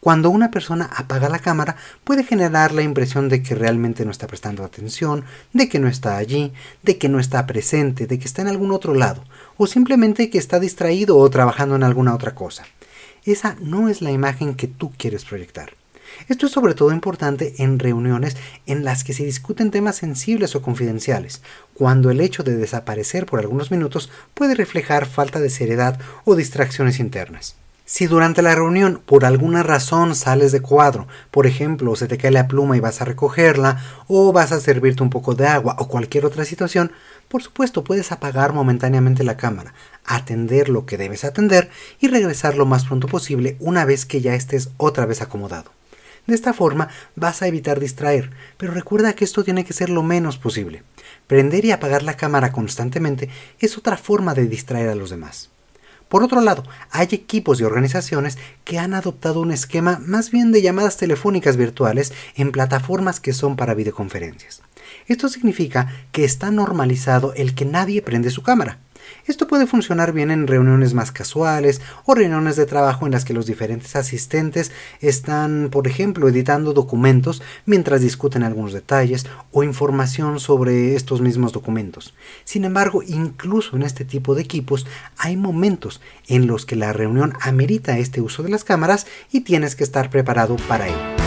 Cuando 0.00 0.28
una 0.28 0.50
persona 0.50 0.90
apaga 0.94 1.30
la 1.30 1.38
cámara 1.38 1.76
puede 2.04 2.24
generar 2.24 2.72
la 2.72 2.82
impresión 2.82 3.30
de 3.30 3.42
que 3.42 3.54
realmente 3.54 4.04
no 4.04 4.10
está 4.10 4.26
prestando 4.26 4.64
atención, 4.64 5.24
de 5.54 5.70
que 5.70 5.78
no 5.78 5.88
está 5.88 6.18
allí, 6.18 6.52
de 6.82 6.98
que 6.98 7.08
no 7.08 7.20
está 7.20 7.46
presente, 7.46 8.06
de 8.06 8.18
que 8.18 8.26
está 8.26 8.42
en 8.42 8.48
algún 8.48 8.70
otro 8.70 8.92
lado, 8.92 9.24
o 9.56 9.66
simplemente 9.66 10.28
que 10.28 10.36
está 10.36 10.60
distraído 10.60 11.16
o 11.16 11.30
trabajando 11.30 11.74
en 11.74 11.84
alguna 11.84 12.14
otra 12.14 12.34
cosa 12.34 12.66
esa 13.32 13.56
no 13.60 13.88
es 13.88 14.02
la 14.02 14.10
imagen 14.10 14.54
que 14.54 14.66
tú 14.66 14.92
quieres 14.96 15.24
proyectar. 15.24 15.72
Esto 16.28 16.46
es 16.46 16.52
sobre 16.52 16.74
todo 16.74 16.92
importante 16.92 17.54
en 17.58 17.78
reuniones 17.78 18.36
en 18.66 18.84
las 18.84 19.04
que 19.04 19.12
se 19.12 19.24
discuten 19.24 19.70
temas 19.70 19.96
sensibles 19.96 20.54
o 20.56 20.62
confidenciales, 20.62 21.42
cuando 21.74 22.10
el 22.10 22.20
hecho 22.20 22.42
de 22.42 22.56
desaparecer 22.56 23.26
por 23.26 23.40
algunos 23.40 23.70
minutos 23.70 24.10
puede 24.34 24.54
reflejar 24.54 25.06
falta 25.06 25.40
de 25.40 25.50
seriedad 25.50 26.00
o 26.24 26.34
distracciones 26.34 26.98
internas. 26.98 27.56
Si 27.90 28.06
durante 28.06 28.42
la 28.42 28.54
reunión 28.54 29.00
por 29.06 29.24
alguna 29.24 29.62
razón 29.62 30.14
sales 30.14 30.52
de 30.52 30.60
cuadro, 30.60 31.08
por 31.30 31.46
ejemplo, 31.46 31.96
se 31.96 32.06
te 32.06 32.18
cae 32.18 32.30
la 32.30 32.46
pluma 32.46 32.76
y 32.76 32.80
vas 32.80 33.00
a 33.00 33.06
recogerla, 33.06 33.82
o 34.08 34.30
vas 34.30 34.52
a 34.52 34.60
servirte 34.60 35.02
un 35.02 35.08
poco 35.08 35.34
de 35.34 35.46
agua 35.46 35.74
o 35.78 35.88
cualquier 35.88 36.26
otra 36.26 36.44
situación, 36.44 36.92
por 37.28 37.42
supuesto 37.42 37.84
puedes 37.84 38.12
apagar 38.12 38.52
momentáneamente 38.52 39.24
la 39.24 39.38
cámara, 39.38 39.72
atender 40.04 40.68
lo 40.68 40.84
que 40.84 40.98
debes 40.98 41.24
atender 41.24 41.70
y 41.98 42.08
regresar 42.08 42.58
lo 42.58 42.66
más 42.66 42.84
pronto 42.84 43.08
posible 43.08 43.56
una 43.58 43.86
vez 43.86 44.04
que 44.04 44.20
ya 44.20 44.34
estés 44.34 44.68
otra 44.76 45.06
vez 45.06 45.22
acomodado. 45.22 45.72
De 46.26 46.34
esta 46.34 46.52
forma 46.52 46.88
vas 47.16 47.40
a 47.40 47.46
evitar 47.46 47.80
distraer, 47.80 48.32
pero 48.58 48.74
recuerda 48.74 49.14
que 49.14 49.24
esto 49.24 49.44
tiene 49.44 49.64
que 49.64 49.72
ser 49.72 49.88
lo 49.88 50.02
menos 50.02 50.36
posible. 50.36 50.82
Prender 51.26 51.64
y 51.64 51.70
apagar 51.70 52.02
la 52.02 52.18
cámara 52.18 52.52
constantemente 52.52 53.30
es 53.60 53.78
otra 53.78 53.96
forma 53.96 54.34
de 54.34 54.44
distraer 54.44 54.90
a 54.90 54.94
los 54.94 55.08
demás. 55.08 55.48
Por 56.08 56.22
otro 56.22 56.40
lado, 56.40 56.64
hay 56.90 57.08
equipos 57.12 57.60
y 57.60 57.64
organizaciones 57.64 58.38
que 58.64 58.78
han 58.78 58.94
adoptado 58.94 59.40
un 59.40 59.52
esquema 59.52 60.00
más 60.04 60.30
bien 60.30 60.52
de 60.52 60.62
llamadas 60.62 60.96
telefónicas 60.96 61.56
virtuales 61.56 62.12
en 62.34 62.50
plataformas 62.50 63.20
que 63.20 63.32
son 63.32 63.56
para 63.56 63.74
videoconferencias. 63.74 64.62
Esto 65.06 65.28
significa 65.28 65.92
que 66.12 66.24
está 66.24 66.50
normalizado 66.50 67.34
el 67.34 67.54
que 67.54 67.64
nadie 67.64 68.02
prende 68.02 68.30
su 68.30 68.42
cámara. 68.42 68.78
Esto 69.26 69.46
puede 69.46 69.66
funcionar 69.66 70.12
bien 70.12 70.30
en 70.30 70.46
reuniones 70.46 70.94
más 70.94 71.12
casuales 71.12 71.80
o 72.04 72.14
reuniones 72.14 72.56
de 72.56 72.66
trabajo 72.66 73.06
en 73.06 73.12
las 73.12 73.24
que 73.24 73.34
los 73.34 73.46
diferentes 73.46 73.96
asistentes 73.96 74.72
están, 75.00 75.68
por 75.70 75.86
ejemplo, 75.86 76.28
editando 76.28 76.72
documentos 76.72 77.42
mientras 77.66 78.00
discuten 78.00 78.42
algunos 78.42 78.72
detalles 78.72 79.26
o 79.52 79.62
información 79.62 80.40
sobre 80.40 80.94
estos 80.94 81.20
mismos 81.20 81.52
documentos. 81.52 82.14
Sin 82.44 82.64
embargo, 82.64 83.02
incluso 83.02 83.76
en 83.76 83.82
este 83.82 84.04
tipo 84.04 84.34
de 84.34 84.42
equipos 84.42 84.86
hay 85.16 85.36
momentos 85.36 86.00
en 86.26 86.46
los 86.46 86.66
que 86.66 86.76
la 86.76 86.92
reunión 86.92 87.34
amerita 87.40 87.98
este 87.98 88.20
uso 88.20 88.42
de 88.42 88.50
las 88.50 88.64
cámaras 88.64 89.06
y 89.30 89.40
tienes 89.40 89.76
que 89.76 89.84
estar 89.84 90.10
preparado 90.10 90.56
para 90.68 90.88
ello. 90.88 91.17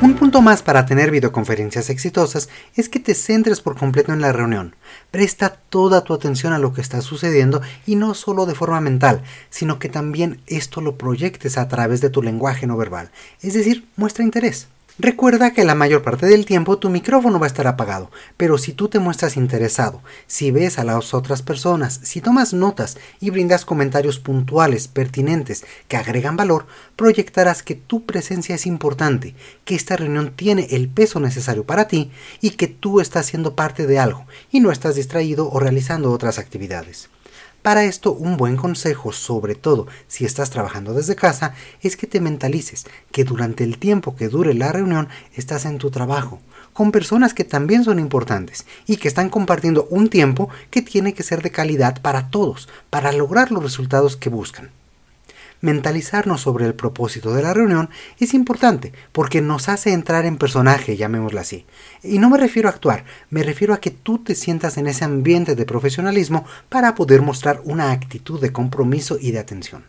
Un 0.00 0.14
punto 0.14 0.42
más 0.42 0.62
para 0.62 0.86
tener 0.86 1.10
videoconferencias 1.10 1.90
exitosas 1.90 2.48
es 2.76 2.88
que 2.88 3.00
te 3.00 3.14
centres 3.14 3.60
por 3.60 3.76
completo 3.76 4.12
en 4.12 4.20
la 4.20 4.30
reunión. 4.30 4.76
Presta 5.10 5.56
toda 5.68 6.04
tu 6.04 6.14
atención 6.14 6.52
a 6.52 6.60
lo 6.60 6.72
que 6.72 6.80
está 6.80 7.00
sucediendo 7.02 7.62
y 7.84 7.96
no 7.96 8.14
solo 8.14 8.46
de 8.46 8.54
forma 8.54 8.80
mental, 8.80 9.24
sino 9.50 9.80
que 9.80 9.88
también 9.88 10.40
esto 10.46 10.80
lo 10.80 10.96
proyectes 10.96 11.58
a 11.58 11.66
través 11.66 12.00
de 12.00 12.10
tu 12.10 12.22
lenguaje 12.22 12.68
no 12.68 12.76
verbal, 12.76 13.10
es 13.42 13.54
decir, 13.54 13.88
muestra 13.96 14.22
interés. 14.22 14.68
Recuerda 15.00 15.52
que 15.52 15.64
la 15.64 15.76
mayor 15.76 16.02
parte 16.02 16.26
del 16.26 16.44
tiempo 16.44 16.78
tu 16.78 16.90
micrófono 16.90 17.38
va 17.38 17.46
a 17.46 17.48
estar 17.48 17.68
apagado, 17.68 18.10
pero 18.36 18.58
si 18.58 18.72
tú 18.72 18.88
te 18.88 18.98
muestras 18.98 19.36
interesado, 19.36 20.02
si 20.26 20.50
ves 20.50 20.80
a 20.80 20.82
las 20.82 21.14
otras 21.14 21.40
personas, 21.40 22.00
si 22.02 22.20
tomas 22.20 22.52
notas 22.52 22.98
y 23.20 23.30
brindas 23.30 23.64
comentarios 23.64 24.18
puntuales, 24.18 24.88
pertinentes, 24.88 25.64
que 25.86 25.96
agregan 25.96 26.36
valor, 26.36 26.66
proyectarás 26.96 27.62
que 27.62 27.76
tu 27.76 28.06
presencia 28.06 28.56
es 28.56 28.66
importante, 28.66 29.36
que 29.64 29.76
esta 29.76 29.94
reunión 29.94 30.32
tiene 30.34 30.66
el 30.72 30.88
peso 30.88 31.20
necesario 31.20 31.62
para 31.62 31.86
ti 31.86 32.10
y 32.40 32.50
que 32.50 32.66
tú 32.66 33.00
estás 33.00 33.26
siendo 33.26 33.54
parte 33.54 33.86
de 33.86 34.00
algo 34.00 34.26
y 34.50 34.58
no 34.58 34.72
estás 34.72 34.96
distraído 34.96 35.48
o 35.48 35.60
realizando 35.60 36.10
otras 36.10 36.40
actividades. 36.40 37.08
Para 37.62 37.84
esto, 37.84 38.12
un 38.12 38.36
buen 38.36 38.56
consejo, 38.56 39.12
sobre 39.12 39.54
todo 39.54 39.88
si 40.06 40.24
estás 40.24 40.50
trabajando 40.50 40.94
desde 40.94 41.16
casa, 41.16 41.54
es 41.82 41.96
que 41.96 42.06
te 42.06 42.20
mentalices 42.20 42.86
que 43.10 43.24
durante 43.24 43.64
el 43.64 43.78
tiempo 43.78 44.14
que 44.14 44.28
dure 44.28 44.54
la 44.54 44.72
reunión 44.72 45.08
estás 45.34 45.64
en 45.64 45.78
tu 45.78 45.90
trabajo, 45.90 46.40
con 46.72 46.92
personas 46.92 47.34
que 47.34 47.44
también 47.44 47.82
son 47.82 47.98
importantes 47.98 48.64
y 48.86 48.96
que 48.96 49.08
están 49.08 49.28
compartiendo 49.28 49.88
un 49.90 50.08
tiempo 50.08 50.48
que 50.70 50.82
tiene 50.82 51.14
que 51.14 51.24
ser 51.24 51.42
de 51.42 51.50
calidad 51.50 52.00
para 52.00 52.30
todos, 52.30 52.68
para 52.90 53.12
lograr 53.12 53.50
los 53.50 53.62
resultados 53.62 54.16
que 54.16 54.30
buscan 54.30 54.70
mentalizarnos 55.60 56.40
sobre 56.40 56.66
el 56.66 56.74
propósito 56.74 57.34
de 57.34 57.42
la 57.42 57.54
reunión 57.54 57.90
es 58.18 58.34
importante 58.34 58.92
porque 59.12 59.40
nos 59.40 59.68
hace 59.68 59.92
entrar 59.92 60.26
en 60.26 60.38
personaje, 60.38 60.96
llamémoslo 60.96 61.40
así. 61.40 61.66
Y 62.02 62.18
no 62.18 62.30
me 62.30 62.38
refiero 62.38 62.68
a 62.68 62.72
actuar, 62.72 63.04
me 63.30 63.42
refiero 63.42 63.74
a 63.74 63.80
que 63.80 63.90
tú 63.90 64.18
te 64.18 64.34
sientas 64.34 64.78
en 64.78 64.86
ese 64.86 65.04
ambiente 65.04 65.54
de 65.54 65.64
profesionalismo 65.64 66.44
para 66.68 66.94
poder 66.94 67.22
mostrar 67.22 67.60
una 67.64 67.92
actitud 67.92 68.40
de 68.40 68.52
compromiso 68.52 69.18
y 69.20 69.32
de 69.32 69.38
atención. 69.38 69.84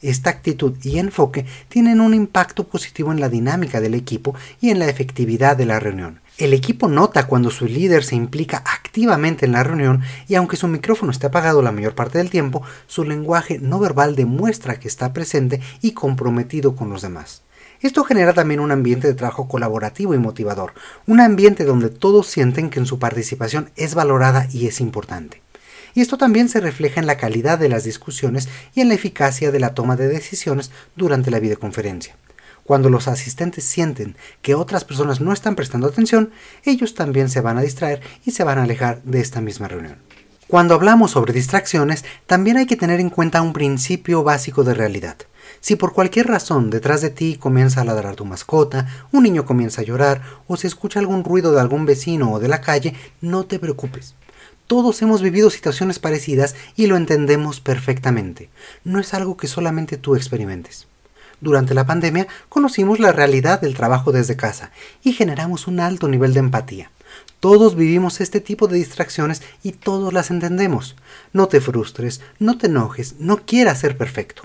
Esta 0.00 0.30
actitud 0.30 0.76
y 0.82 0.98
enfoque 0.98 1.44
tienen 1.68 2.00
un 2.00 2.14
impacto 2.14 2.68
positivo 2.68 3.10
en 3.10 3.20
la 3.20 3.28
dinámica 3.28 3.80
del 3.80 3.94
equipo 3.94 4.34
y 4.60 4.70
en 4.70 4.78
la 4.78 4.88
efectividad 4.88 5.56
de 5.56 5.66
la 5.66 5.80
reunión. 5.80 6.20
El 6.38 6.54
equipo 6.54 6.86
nota 6.86 7.26
cuando 7.26 7.50
su 7.50 7.66
líder 7.66 8.04
se 8.04 8.14
implica 8.14 8.58
activamente 8.58 9.44
en 9.44 9.50
la 9.50 9.64
reunión 9.64 10.02
y 10.28 10.36
aunque 10.36 10.56
su 10.56 10.68
micrófono 10.68 11.10
esté 11.10 11.26
apagado 11.26 11.62
la 11.62 11.72
mayor 11.72 11.96
parte 11.96 12.18
del 12.18 12.30
tiempo, 12.30 12.62
su 12.86 13.02
lenguaje 13.02 13.58
no 13.58 13.80
verbal 13.80 14.14
demuestra 14.14 14.78
que 14.78 14.86
está 14.86 15.12
presente 15.12 15.60
y 15.82 15.94
comprometido 15.94 16.76
con 16.76 16.90
los 16.90 17.02
demás. 17.02 17.42
Esto 17.80 18.04
genera 18.04 18.34
también 18.34 18.60
un 18.60 18.70
ambiente 18.70 19.08
de 19.08 19.14
trabajo 19.14 19.48
colaborativo 19.48 20.14
y 20.14 20.18
motivador, 20.18 20.74
un 21.08 21.18
ambiente 21.18 21.64
donde 21.64 21.90
todos 21.90 22.28
sienten 22.28 22.70
que 22.70 22.84
su 22.86 23.00
participación 23.00 23.72
es 23.74 23.96
valorada 23.96 24.46
y 24.52 24.68
es 24.68 24.80
importante. 24.80 25.42
Y 25.94 26.02
esto 26.02 26.18
también 26.18 26.48
se 26.48 26.60
refleja 26.60 27.00
en 27.00 27.08
la 27.08 27.16
calidad 27.16 27.58
de 27.58 27.68
las 27.68 27.82
discusiones 27.82 28.48
y 28.74 28.80
en 28.80 28.88
la 28.88 28.94
eficacia 28.94 29.50
de 29.50 29.58
la 29.58 29.74
toma 29.74 29.96
de 29.96 30.06
decisiones 30.06 30.70
durante 30.94 31.32
la 31.32 31.40
videoconferencia. 31.40 32.14
Cuando 32.68 32.90
los 32.90 33.08
asistentes 33.08 33.64
sienten 33.64 34.14
que 34.42 34.54
otras 34.54 34.84
personas 34.84 35.22
no 35.22 35.32
están 35.32 35.56
prestando 35.56 35.86
atención, 35.86 36.32
ellos 36.64 36.94
también 36.94 37.30
se 37.30 37.40
van 37.40 37.56
a 37.56 37.62
distraer 37.62 38.02
y 38.26 38.32
se 38.32 38.44
van 38.44 38.58
a 38.58 38.64
alejar 38.64 39.02
de 39.04 39.22
esta 39.22 39.40
misma 39.40 39.68
reunión. 39.68 39.96
Cuando 40.48 40.74
hablamos 40.74 41.12
sobre 41.12 41.32
distracciones, 41.32 42.04
también 42.26 42.58
hay 42.58 42.66
que 42.66 42.76
tener 42.76 43.00
en 43.00 43.08
cuenta 43.08 43.40
un 43.40 43.54
principio 43.54 44.22
básico 44.22 44.64
de 44.64 44.74
realidad. 44.74 45.16
Si 45.60 45.76
por 45.76 45.94
cualquier 45.94 46.26
razón 46.26 46.68
detrás 46.68 47.00
de 47.00 47.08
ti 47.08 47.38
comienza 47.40 47.80
a 47.80 47.84
ladrar 47.84 48.16
tu 48.16 48.26
mascota, 48.26 48.86
un 49.12 49.22
niño 49.22 49.46
comienza 49.46 49.80
a 49.80 49.84
llorar 49.84 50.20
o 50.46 50.58
se 50.58 50.66
escucha 50.66 51.00
algún 51.00 51.24
ruido 51.24 51.52
de 51.52 51.62
algún 51.62 51.86
vecino 51.86 52.32
o 52.32 52.38
de 52.38 52.48
la 52.48 52.60
calle, 52.60 52.94
no 53.22 53.46
te 53.46 53.58
preocupes. 53.58 54.14
Todos 54.66 55.00
hemos 55.00 55.22
vivido 55.22 55.48
situaciones 55.48 55.98
parecidas 55.98 56.54
y 56.76 56.86
lo 56.86 56.98
entendemos 56.98 57.60
perfectamente. 57.60 58.50
No 58.84 59.00
es 59.00 59.14
algo 59.14 59.38
que 59.38 59.46
solamente 59.46 59.96
tú 59.96 60.16
experimentes. 60.16 60.86
Durante 61.40 61.74
la 61.74 61.86
pandemia 61.86 62.26
conocimos 62.48 62.98
la 62.98 63.12
realidad 63.12 63.60
del 63.60 63.76
trabajo 63.76 64.12
desde 64.12 64.36
casa 64.36 64.72
y 65.02 65.12
generamos 65.12 65.66
un 65.66 65.80
alto 65.80 66.08
nivel 66.08 66.34
de 66.34 66.40
empatía. 66.40 66.90
Todos 67.40 67.76
vivimos 67.76 68.20
este 68.20 68.40
tipo 68.40 68.66
de 68.66 68.78
distracciones 68.78 69.42
y 69.62 69.72
todos 69.72 70.12
las 70.12 70.30
entendemos. 70.30 70.96
No 71.32 71.46
te 71.46 71.60
frustres, 71.60 72.20
no 72.40 72.58
te 72.58 72.66
enojes, 72.66 73.16
no 73.20 73.38
quieras 73.46 73.78
ser 73.78 73.96
perfecto. 73.96 74.42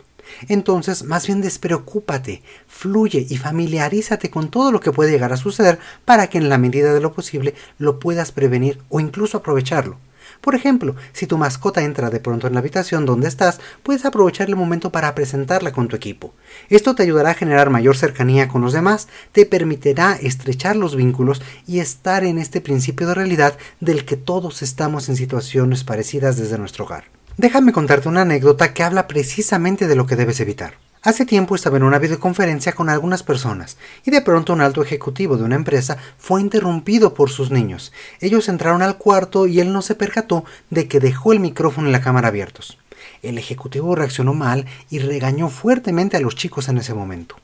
Entonces, 0.47 1.03
más 1.03 1.27
bien 1.27 1.41
despreocúpate, 1.41 2.43
fluye 2.67 3.25
y 3.27 3.37
familiarízate 3.37 4.29
con 4.29 4.49
todo 4.49 4.71
lo 4.71 4.79
que 4.79 4.91
puede 4.91 5.11
llegar 5.11 5.33
a 5.33 5.37
suceder 5.37 5.79
para 6.05 6.27
que 6.27 6.37
en 6.37 6.49
la 6.49 6.57
medida 6.57 6.93
de 6.93 7.01
lo 7.01 7.13
posible 7.13 7.55
lo 7.77 7.99
puedas 7.99 8.31
prevenir 8.31 8.79
o 8.89 8.99
incluso 8.99 9.37
aprovecharlo. 9.37 9.97
Por 10.43 10.55
ejemplo, 10.55 10.97
si 11.13 11.25
tu 11.25 11.37
mascota 11.37 11.83
entra 11.83 12.09
de 12.09 12.19
pronto 12.19 12.47
en 12.47 12.53
la 12.53 12.59
habitación 12.59 13.05
donde 13.05 13.29
estás, 13.29 13.61
puedes 13.81 14.03
aprovechar 14.03 14.49
el 14.49 14.57
momento 14.57 14.91
para 14.91 15.15
presentarla 15.15 15.71
con 15.71 15.87
tu 15.87 15.95
equipo. 15.95 16.33
Esto 16.67 16.95
te 16.95 17.03
ayudará 17.03 17.29
a 17.29 17.33
generar 17.33 17.69
mayor 17.69 17.95
cercanía 17.95 18.49
con 18.49 18.61
los 18.61 18.73
demás, 18.73 19.07
te 19.31 19.45
permitirá 19.45 20.17
estrechar 20.21 20.75
los 20.75 20.97
vínculos 20.97 21.41
y 21.65 21.79
estar 21.79 22.25
en 22.25 22.39
este 22.39 22.59
principio 22.59 23.07
de 23.07 23.13
realidad 23.13 23.57
del 23.79 24.03
que 24.03 24.17
todos 24.17 24.63
estamos 24.63 25.07
en 25.07 25.15
situaciones 25.15 25.85
parecidas 25.85 26.35
desde 26.35 26.57
nuestro 26.57 26.83
hogar. 26.83 27.05
Déjame 27.37 27.71
contarte 27.71 28.09
una 28.09 28.23
anécdota 28.23 28.73
que 28.73 28.83
habla 28.83 29.07
precisamente 29.07 29.87
de 29.87 29.95
lo 29.95 30.07
que 30.07 30.17
debes 30.17 30.41
evitar. 30.41 30.73
Hace 31.05 31.25
tiempo 31.25 31.53
estaba 31.53 31.75
en 31.75 31.83
una 31.83 31.99
videoconferencia 31.99 32.71
con 32.71 32.87
algunas 32.87 33.23
personas 33.23 33.75
y 34.05 34.11
de 34.11 34.21
pronto 34.21 34.53
un 34.53 34.61
alto 34.61 34.81
ejecutivo 34.81 35.35
de 35.35 35.43
una 35.43 35.55
empresa 35.55 35.97
fue 36.17 36.39
interrumpido 36.39 37.13
por 37.13 37.29
sus 37.29 37.51
niños. 37.51 37.91
Ellos 38.21 38.47
entraron 38.47 38.81
al 38.81 38.97
cuarto 38.97 39.45
y 39.45 39.59
él 39.59 39.73
no 39.73 39.81
se 39.81 39.95
percató 39.95 40.45
de 40.69 40.87
que 40.87 41.01
dejó 41.01 41.33
el 41.33 41.41
micrófono 41.41 41.89
y 41.89 41.91
la 41.91 41.99
cámara 41.99 42.29
abiertos. 42.29 42.77
El 43.21 43.37
ejecutivo 43.37 43.95
reaccionó 43.95 44.33
mal 44.33 44.65
y 44.89 44.99
regañó 44.99 45.49
fuertemente 45.49 46.15
a 46.15 46.21
los 46.21 46.37
chicos 46.37 46.69
en 46.69 46.77
ese 46.77 46.93
momento. 46.93 47.35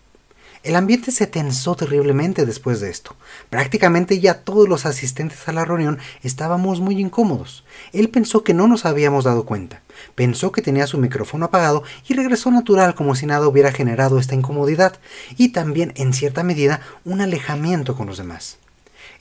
El 0.61 0.75
ambiente 0.75 1.11
se 1.11 1.25
tensó 1.25 1.75
terriblemente 1.75 2.45
después 2.45 2.81
de 2.81 2.89
esto. 2.89 3.15
Prácticamente 3.49 4.19
ya 4.19 4.41
todos 4.41 4.67
los 4.67 4.85
asistentes 4.85 5.47
a 5.47 5.53
la 5.53 5.63
reunión 5.63 5.99
estábamos 6.21 6.81
muy 6.81 6.99
incómodos. 6.99 7.63
Él 7.93 8.09
pensó 8.09 8.43
que 8.43 8.53
no 8.53 8.67
nos 8.67 8.85
habíamos 8.85 9.23
dado 9.23 9.45
cuenta. 9.45 9.81
Pensó 10.15 10.51
que 10.51 10.61
tenía 10.61 10.85
su 10.85 10.97
micrófono 10.97 11.45
apagado 11.45 11.83
y 12.09 12.13
regresó 12.13 12.51
natural 12.51 12.93
como 12.93 13.15
si 13.15 13.25
nada 13.25 13.47
hubiera 13.47 13.71
generado 13.71 14.19
esta 14.19 14.35
incomodidad 14.35 14.99
y 15.37 15.49
también 15.49 15.93
en 15.95 16.11
cierta 16.13 16.43
medida 16.43 16.81
un 17.05 17.21
alejamiento 17.21 17.95
con 17.95 18.07
los 18.07 18.17
demás. 18.17 18.57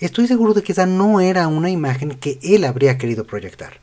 Estoy 0.01 0.27
seguro 0.27 0.55
de 0.55 0.65
que 0.65 0.73
esa 0.73 0.87
no 0.87 1.21
era 1.21 1.47
una 1.47 1.71
imagen 1.71 2.19
que 2.19 2.41
él 2.43 2.65
habría 2.65 2.99
querido 2.99 3.25
proyectar. 3.25 3.75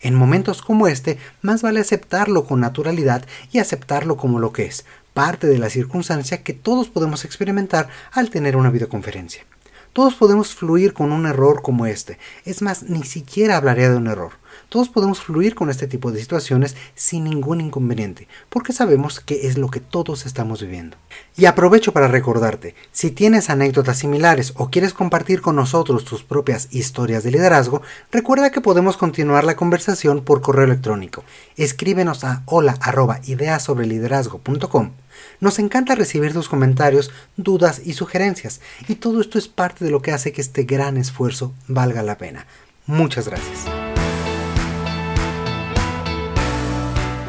En 0.00 0.14
momentos 0.16 0.62
como 0.62 0.88
este, 0.88 1.18
más 1.42 1.62
vale 1.62 1.80
aceptarlo 1.80 2.44
con 2.44 2.60
naturalidad 2.60 3.24
y 3.52 3.58
aceptarlo 3.58 4.16
como 4.16 4.40
lo 4.40 4.52
que 4.52 4.64
es, 4.64 4.84
parte 5.14 5.46
de 5.46 5.58
la 5.58 5.70
circunstancia 5.70 6.42
que 6.42 6.52
todos 6.52 6.88
podemos 6.88 7.24
experimentar 7.24 7.88
al 8.12 8.30
tener 8.30 8.56
una 8.56 8.70
videoconferencia. 8.70 9.44
Todos 9.92 10.14
podemos 10.14 10.54
fluir 10.54 10.94
con 10.94 11.12
un 11.12 11.26
error 11.26 11.60
como 11.60 11.86
este. 11.86 12.18
Es 12.44 12.62
más, 12.62 12.84
ni 12.84 13.04
siquiera 13.04 13.56
hablaría 13.56 13.90
de 13.90 13.96
un 13.96 14.06
error. 14.06 14.32
Todos 14.72 14.88
podemos 14.88 15.20
fluir 15.20 15.54
con 15.54 15.68
este 15.68 15.86
tipo 15.86 16.12
de 16.12 16.20
situaciones 16.20 16.76
sin 16.94 17.24
ningún 17.24 17.60
inconveniente, 17.60 18.26
porque 18.48 18.72
sabemos 18.72 19.20
que 19.20 19.46
es 19.46 19.58
lo 19.58 19.68
que 19.68 19.80
todos 19.80 20.24
estamos 20.24 20.62
viviendo. 20.62 20.96
Y 21.36 21.44
aprovecho 21.44 21.92
para 21.92 22.08
recordarte, 22.08 22.74
si 22.90 23.10
tienes 23.10 23.50
anécdotas 23.50 23.98
similares 23.98 24.54
o 24.56 24.70
quieres 24.70 24.94
compartir 24.94 25.42
con 25.42 25.56
nosotros 25.56 26.06
tus 26.06 26.22
propias 26.22 26.68
historias 26.70 27.22
de 27.22 27.32
liderazgo, 27.32 27.82
recuerda 28.10 28.50
que 28.50 28.62
podemos 28.62 28.96
continuar 28.96 29.44
la 29.44 29.56
conversación 29.56 30.24
por 30.24 30.40
correo 30.40 30.64
electrónico. 30.64 31.22
Escríbenos 31.58 32.24
a 32.24 32.42
hola@ideasobreliderazgo.com. 32.46 34.92
Nos 35.40 35.58
encanta 35.58 35.96
recibir 35.96 36.32
tus 36.32 36.48
comentarios, 36.48 37.10
dudas 37.36 37.82
y 37.84 37.92
sugerencias, 37.92 38.62
y 38.88 38.94
todo 38.94 39.20
esto 39.20 39.36
es 39.36 39.48
parte 39.48 39.84
de 39.84 39.90
lo 39.90 40.00
que 40.00 40.12
hace 40.12 40.32
que 40.32 40.40
este 40.40 40.62
gran 40.62 40.96
esfuerzo 40.96 41.52
valga 41.68 42.02
la 42.02 42.16
pena. 42.16 42.46
Muchas 42.86 43.28
gracias. 43.28 43.66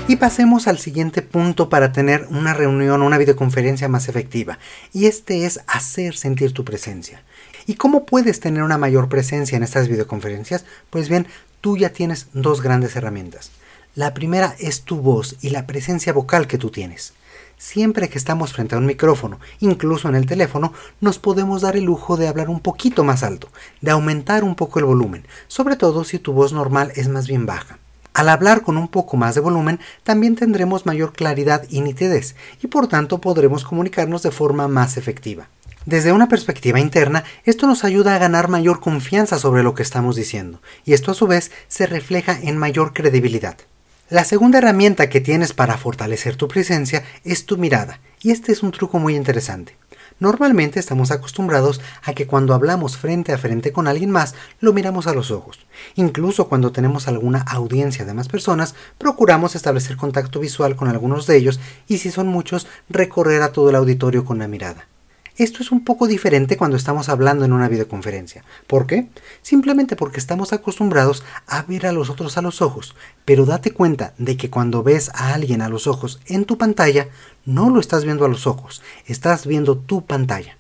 Y 0.06 0.18
pasemos 0.18 0.68
al 0.68 0.80
siguiente 0.80 1.22
punto 1.22 1.70
para 1.70 1.94
tener 1.94 2.28
una 2.30 2.54
reunión 2.54 3.02
o 3.02 3.06
una 3.06 3.18
videoconferencia 3.18 3.88
más 3.88 4.10
efectiva, 4.10 4.60
y 4.92 5.06
este 5.06 5.46
es 5.46 5.62
hacer 5.66 6.18
sentir 6.18 6.52
tu 6.52 6.66
presencia. 6.66 7.24
¿Y 7.68 7.76
cómo 7.76 8.06
puedes 8.06 8.42
tener 8.42 8.64
una 8.64 8.78
mayor 8.78 9.08
presencia 9.08 9.56
en 9.56 9.64
estas 9.64 9.88
videoconferencias? 9.88 10.66
Pues 10.90 11.08
bien, 11.08 11.26
tú 11.62 11.78
ya 11.78 11.90
tienes 11.90 12.28
dos 12.34 12.62
grandes 12.62 12.98
herramientas. 12.98 13.52
La 13.96 14.14
primera 14.14 14.56
es 14.60 14.82
tu 14.82 14.98
voz 14.98 15.38
y 15.42 15.52
la 15.52 15.66
presencia 15.68 16.12
vocal 16.12 16.48
que 16.48 16.58
tú 16.58 16.70
tienes. 16.70 17.14
Siempre 17.58 18.10
que 18.10 18.18
estamos 18.18 18.52
frente 18.52 18.76
a 18.76 18.80
un 18.80 18.86
micrófono, 18.86 19.40
incluso 19.62 20.10
en 20.10 20.16
el 20.16 20.26
teléfono, 20.26 20.74
nos 21.00 21.18
podemos 21.18 21.62
dar 21.62 21.78
el 21.78 21.86
lujo 21.86 22.18
de 22.18 22.28
hablar 22.28 22.50
un 22.50 22.60
poquito 22.60 23.06
más 23.06 23.24
alto, 23.24 23.48
de 23.80 23.92
aumentar 23.92 24.44
un 24.44 24.56
poco 24.56 24.80
el 24.80 24.86
volumen, 24.86 25.26
sobre 25.48 25.78
todo 25.78 26.04
si 26.04 26.20
tu 26.20 26.34
voz 26.34 26.52
normal 26.52 26.92
es 26.96 27.08
más 27.08 27.26
bien 27.26 27.46
baja. 27.46 27.80
Al 28.14 28.30
hablar 28.30 28.62
con 28.62 28.78
un 28.78 28.88
poco 28.88 29.18
más 29.18 29.34
de 29.34 29.42
volumen, 29.42 29.80
también 30.04 30.36
tendremos 30.36 30.86
mayor 30.86 31.14
claridad 31.14 31.66
y 31.70 31.82
nitidez, 31.82 32.36
y 32.62 32.68
por 32.68 32.88
tanto 32.88 33.20
podremos 33.20 33.64
comunicarnos 33.64 34.22
de 34.22 34.30
forma 34.30 34.68
más 34.68 34.98
efectiva. 34.98 35.48
Desde 35.86 36.14
una 36.14 36.30
perspectiva 36.30 36.80
interna, 36.80 37.24
esto 37.44 37.66
nos 37.66 37.84
ayuda 37.84 38.16
a 38.16 38.20
ganar 38.20 38.50
mayor 38.50 38.80
confianza 38.80 39.40
sobre 39.40 39.64
lo 39.64 39.74
que 39.74 39.84
estamos 39.84 40.16
diciendo, 40.16 40.62
y 40.86 40.94
esto 40.94 41.12
a 41.12 41.16
su 41.16 41.26
vez 41.26 41.52
se 41.68 41.88
refleja 41.88 42.38
en 42.40 42.58
mayor 42.58 42.94
credibilidad. 42.94 43.58
La 44.10 44.24
segunda 44.26 44.60
herramienta 44.60 45.10
que 45.10 45.20
tienes 45.20 45.54
para 45.54 45.78
fortalecer 45.78 46.36
tu 46.36 46.48
presencia 46.48 47.04
es 47.24 47.48
tu 47.48 47.58
mirada, 47.58 48.00
y 48.22 48.30
este 48.30 48.52
es 48.52 48.62
un 48.62 48.72
truco 48.72 49.00
muy 49.00 49.16
interesante. 49.16 49.76
Normalmente 50.24 50.80
estamos 50.80 51.12
acostumbrados 51.12 51.82
a 52.02 52.14
que 52.14 52.28
cuando 52.28 52.54
hablamos 52.54 52.96
frente 52.96 53.34
a 53.34 53.38
frente 53.38 53.74
con 53.74 53.90
alguien 53.90 54.10
más, 54.10 54.36
lo 54.62 54.72
miramos 54.72 55.06
a 55.06 55.14
los 55.14 55.32
ojos. 55.32 55.60
Incluso 55.96 56.48
cuando 56.48 56.72
tenemos 56.72 57.10
alguna 57.10 57.42
audiencia 57.42 58.06
de 58.06 58.14
más 58.14 58.30
personas, 58.30 58.74
procuramos 58.98 59.54
establecer 59.54 59.98
contacto 59.98 60.40
visual 60.40 60.78
con 60.78 60.88
algunos 60.88 61.28
de 61.28 61.36
ellos 61.36 61.60
y 61.90 61.98
si 61.98 62.10
son 62.10 62.28
muchos, 62.28 62.68
recorrer 62.88 63.42
a 63.42 63.52
todo 63.52 63.70
el 63.70 63.76
auditorio 63.76 64.24
con 64.24 64.40
la 64.40 64.48
mirada. 64.48 64.88
Esto 65.36 65.64
es 65.64 65.72
un 65.72 65.84
poco 65.84 66.06
diferente 66.06 66.58
cuando 66.58 66.78
estamos 66.78 67.10
hablando 67.10 67.44
en 67.44 67.54
una 67.54 67.68
videoconferencia. 67.68 68.44
¿Por 68.68 68.86
qué? 68.86 69.08
Simplemente 69.42 69.96
porque 69.96 70.20
estamos 70.20 70.54
acostumbrados 70.54 71.24
a 71.48 71.64
ver 71.64 71.88
a 71.88 71.92
los 71.92 72.12
otros 72.12 72.38
a 72.38 72.44
los 72.44 72.62
ojos, 72.62 72.96
pero 73.26 73.46
date 73.46 73.72
cuenta 73.72 74.14
de 74.20 74.38
que 74.38 74.52
cuando 74.52 74.84
ves 74.84 75.10
a 75.16 75.34
alguien 75.34 75.64
a 75.64 75.70
los 75.70 75.88
ojos 75.88 76.20
en 76.28 76.46
tu 76.46 76.60
pantalla, 76.60 77.08
no 77.46 77.72
lo 77.72 77.80
estás 77.80 78.06
viendo 78.06 78.26
a 78.26 78.30
los 78.30 78.46
ojos, 78.46 78.84
estás 79.08 79.48
viendo 79.48 79.76
tu 79.76 80.06
pantalla. 80.06 80.56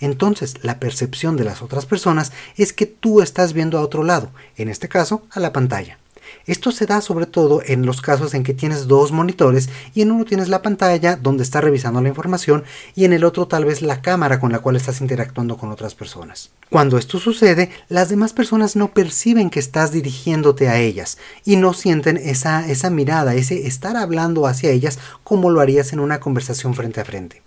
Entonces, 0.00 0.56
la 0.62 0.78
percepción 0.80 1.38
de 1.38 1.44
las 1.44 1.62
otras 1.62 1.86
personas 1.86 2.30
es 2.56 2.74
que 2.74 2.84
tú 2.84 3.22
estás 3.22 3.54
viendo 3.54 3.78
a 3.78 3.82
otro 3.82 4.04
lado, 4.04 4.32
en 4.56 4.68
este 4.68 4.88
caso, 4.88 5.22
a 5.30 5.40
la 5.40 5.54
pantalla. 5.54 5.98
Esto 6.46 6.72
se 6.72 6.86
da 6.86 7.00
sobre 7.00 7.26
todo 7.26 7.62
en 7.64 7.86
los 7.86 8.00
casos 8.00 8.34
en 8.34 8.42
que 8.42 8.54
tienes 8.54 8.86
dos 8.86 9.12
monitores 9.12 9.68
y 9.94 10.02
en 10.02 10.10
uno 10.10 10.24
tienes 10.24 10.48
la 10.48 10.62
pantalla 10.62 11.16
donde 11.16 11.42
está 11.42 11.60
revisando 11.60 12.00
la 12.00 12.08
información 12.08 12.64
y 12.94 13.04
en 13.04 13.12
el 13.12 13.24
otro 13.24 13.46
tal 13.46 13.64
vez 13.64 13.82
la 13.82 14.02
cámara 14.02 14.40
con 14.40 14.52
la 14.52 14.60
cual 14.60 14.76
estás 14.76 15.00
interactuando 15.00 15.56
con 15.56 15.70
otras 15.70 15.94
personas. 15.94 16.50
Cuando 16.70 16.98
esto 16.98 17.18
sucede, 17.18 17.70
las 17.88 18.08
demás 18.08 18.32
personas 18.32 18.76
no 18.76 18.92
perciben 18.92 19.50
que 19.50 19.60
estás 19.60 19.92
dirigiéndote 19.92 20.68
a 20.68 20.78
ellas 20.78 21.18
y 21.44 21.56
no 21.56 21.72
sienten 21.72 22.16
esa, 22.16 22.68
esa 22.68 22.90
mirada, 22.90 23.34
ese 23.34 23.66
estar 23.66 23.96
hablando 23.96 24.46
hacia 24.46 24.70
ellas 24.70 24.98
como 25.24 25.50
lo 25.50 25.60
harías 25.60 25.92
en 25.92 26.00
una 26.00 26.20
conversación 26.20 26.74
frente 26.74 27.00
a 27.00 27.04
frente. 27.04 27.42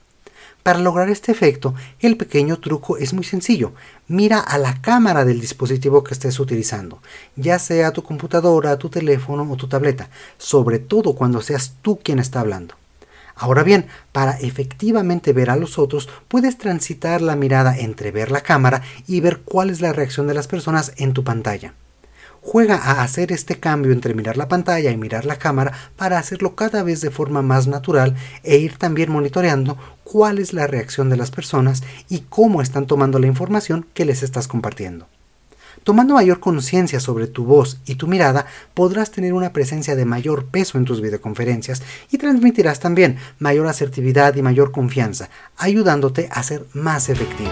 Para 0.63 0.79
lograr 0.79 1.09
este 1.09 1.33
efecto, 1.33 1.75
el 1.99 2.15
pequeño 2.15 2.57
truco 2.57 2.97
es 2.97 3.13
muy 3.13 3.25
sencillo. 3.25 3.73
Mira 4.07 4.39
a 4.39 4.57
la 4.57 4.81
cámara 4.81 5.25
del 5.25 5.41
dispositivo 5.41 6.05
que 6.05 6.13
estés 6.13 6.39
utilizando, 6.39 7.01
ya 7.35 7.59
sea 7.59 7.91
tu 7.91 8.01
computadora, 8.01 8.77
tu 8.77 8.87
teléfono 8.87 9.45
o 9.51 9.57
tu 9.57 9.67
tableta, 9.67 10.09
sobre 10.37 10.79
todo 10.79 11.15
cuando 11.15 11.41
seas 11.41 11.75
tú 11.81 11.99
quien 12.01 12.17
está 12.17 12.39
hablando. 12.39 12.75
Ahora 13.35 13.63
bien, 13.63 13.87
para 14.13 14.39
efectivamente 14.39 15.33
ver 15.33 15.49
a 15.49 15.57
los 15.57 15.77
otros, 15.77 16.07
puedes 16.29 16.57
transitar 16.57 17.21
la 17.21 17.35
mirada 17.35 17.77
entre 17.77 18.11
ver 18.11 18.31
la 18.31 18.41
cámara 18.41 18.83
y 19.05 19.19
ver 19.19 19.41
cuál 19.41 19.69
es 19.69 19.81
la 19.81 19.91
reacción 19.91 20.27
de 20.27 20.33
las 20.33 20.47
personas 20.47 20.93
en 20.95 21.13
tu 21.13 21.25
pantalla. 21.25 21.73
Juega 22.45 22.75
a 22.75 23.01
hacer 23.01 23.31
este 23.31 23.55
cambio 23.59 23.93
entre 23.93 24.13
mirar 24.13 24.35
la 24.35 24.49
pantalla 24.49 24.91
y 24.91 24.97
mirar 24.97 25.25
la 25.25 25.37
cámara 25.37 25.71
para 25.95 26.19
hacerlo 26.19 26.55
cada 26.55 26.83
vez 26.83 26.99
de 26.99 27.09
forma 27.09 27.41
más 27.41 27.67
natural 27.67 28.15
e 28.43 28.57
ir 28.57 28.77
también 28.77 29.11
monitoreando 29.11 29.77
cuál 30.03 30.39
es 30.39 30.51
la 30.51 30.67
reacción 30.67 31.09
de 31.09 31.15
las 31.15 31.31
personas 31.31 31.83
y 32.09 32.25
cómo 32.29 32.61
están 32.61 32.85
tomando 32.85 33.17
la 33.17 33.27
información 33.27 33.85
que 33.93 34.03
les 34.03 34.23
estás 34.23 34.49
compartiendo. 34.49 35.07
Tomando 35.83 36.15
mayor 36.15 36.41
conciencia 36.41 36.99
sobre 36.99 37.27
tu 37.27 37.45
voz 37.45 37.79
y 37.85 37.95
tu 37.95 38.07
mirada, 38.07 38.45
podrás 38.73 39.11
tener 39.11 39.33
una 39.33 39.53
presencia 39.53 39.95
de 39.95 40.05
mayor 40.05 40.45
peso 40.45 40.77
en 40.77 40.85
tus 40.85 41.01
videoconferencias 41.01 41.81
y 42.11 42.17
transmitirás 42.17 42.79
también 42.79 43.17
mayor 43.39 43.67
asertividad 43.67 44.35
y 44.35 44.41
mayor 44.41 44.71
confianza, 44.71 45.29
ayudándote 45.57 46.29
a 46.31 46.43
ser 46.43 46.65
más 46.73 47.09
efectivo. 47.09 47.51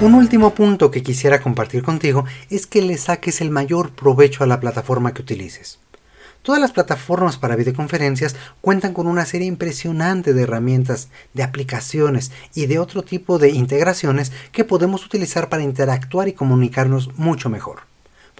Un 0.00 0.14
último 0.14 0.54
punto 0.54 0.90
que 0.90 1.02
quisiera 1.02 1.42
compartir 1.42 1.82
contigo 1.82 2.24
es 2.48 2.66
que 2.66 2.80
le 2.80 2.96
saques 2.96 3.42
el 3.42 3.50
mayor 3.50 3.90
provecho 3.90 4.42
a 4.42 4.46
la 4.46 4.58
plataforma 4.58 5.12
que 5.12 5.20
utilices. 5.20 5.78
Todas 6.40 6.58
las 6.58 6.72
plataformas 6.72 7.36
para 7.36 7.54
videoconferencias 7.54 8.34
cuentan 8.62 8.94
con 8.94 9.06
una 9.06 9.26
serie 9.26 9.46
impresionante 9.46 10.32
de 10.32 10.44
herramientas, 10.44 11.10
de 11.34 11.42
aplicaciones 11.42 12.32
y 12.54 12.64
de 12.64 12.78
otro 12.78 13.02
tipo 13.02 13.38
de 13.38 13.50
integraciones 13.50 14.32
que 14.52 14.64
podemos 14.64 15.04
utilizar 15.04 15.50
para 15.50 15.64
interactuar 15.64 16.28
y 16.28 16.32
comunicarnos 16.32 17.14
mucho 17.18 17.50
mejor. 17.50 17.80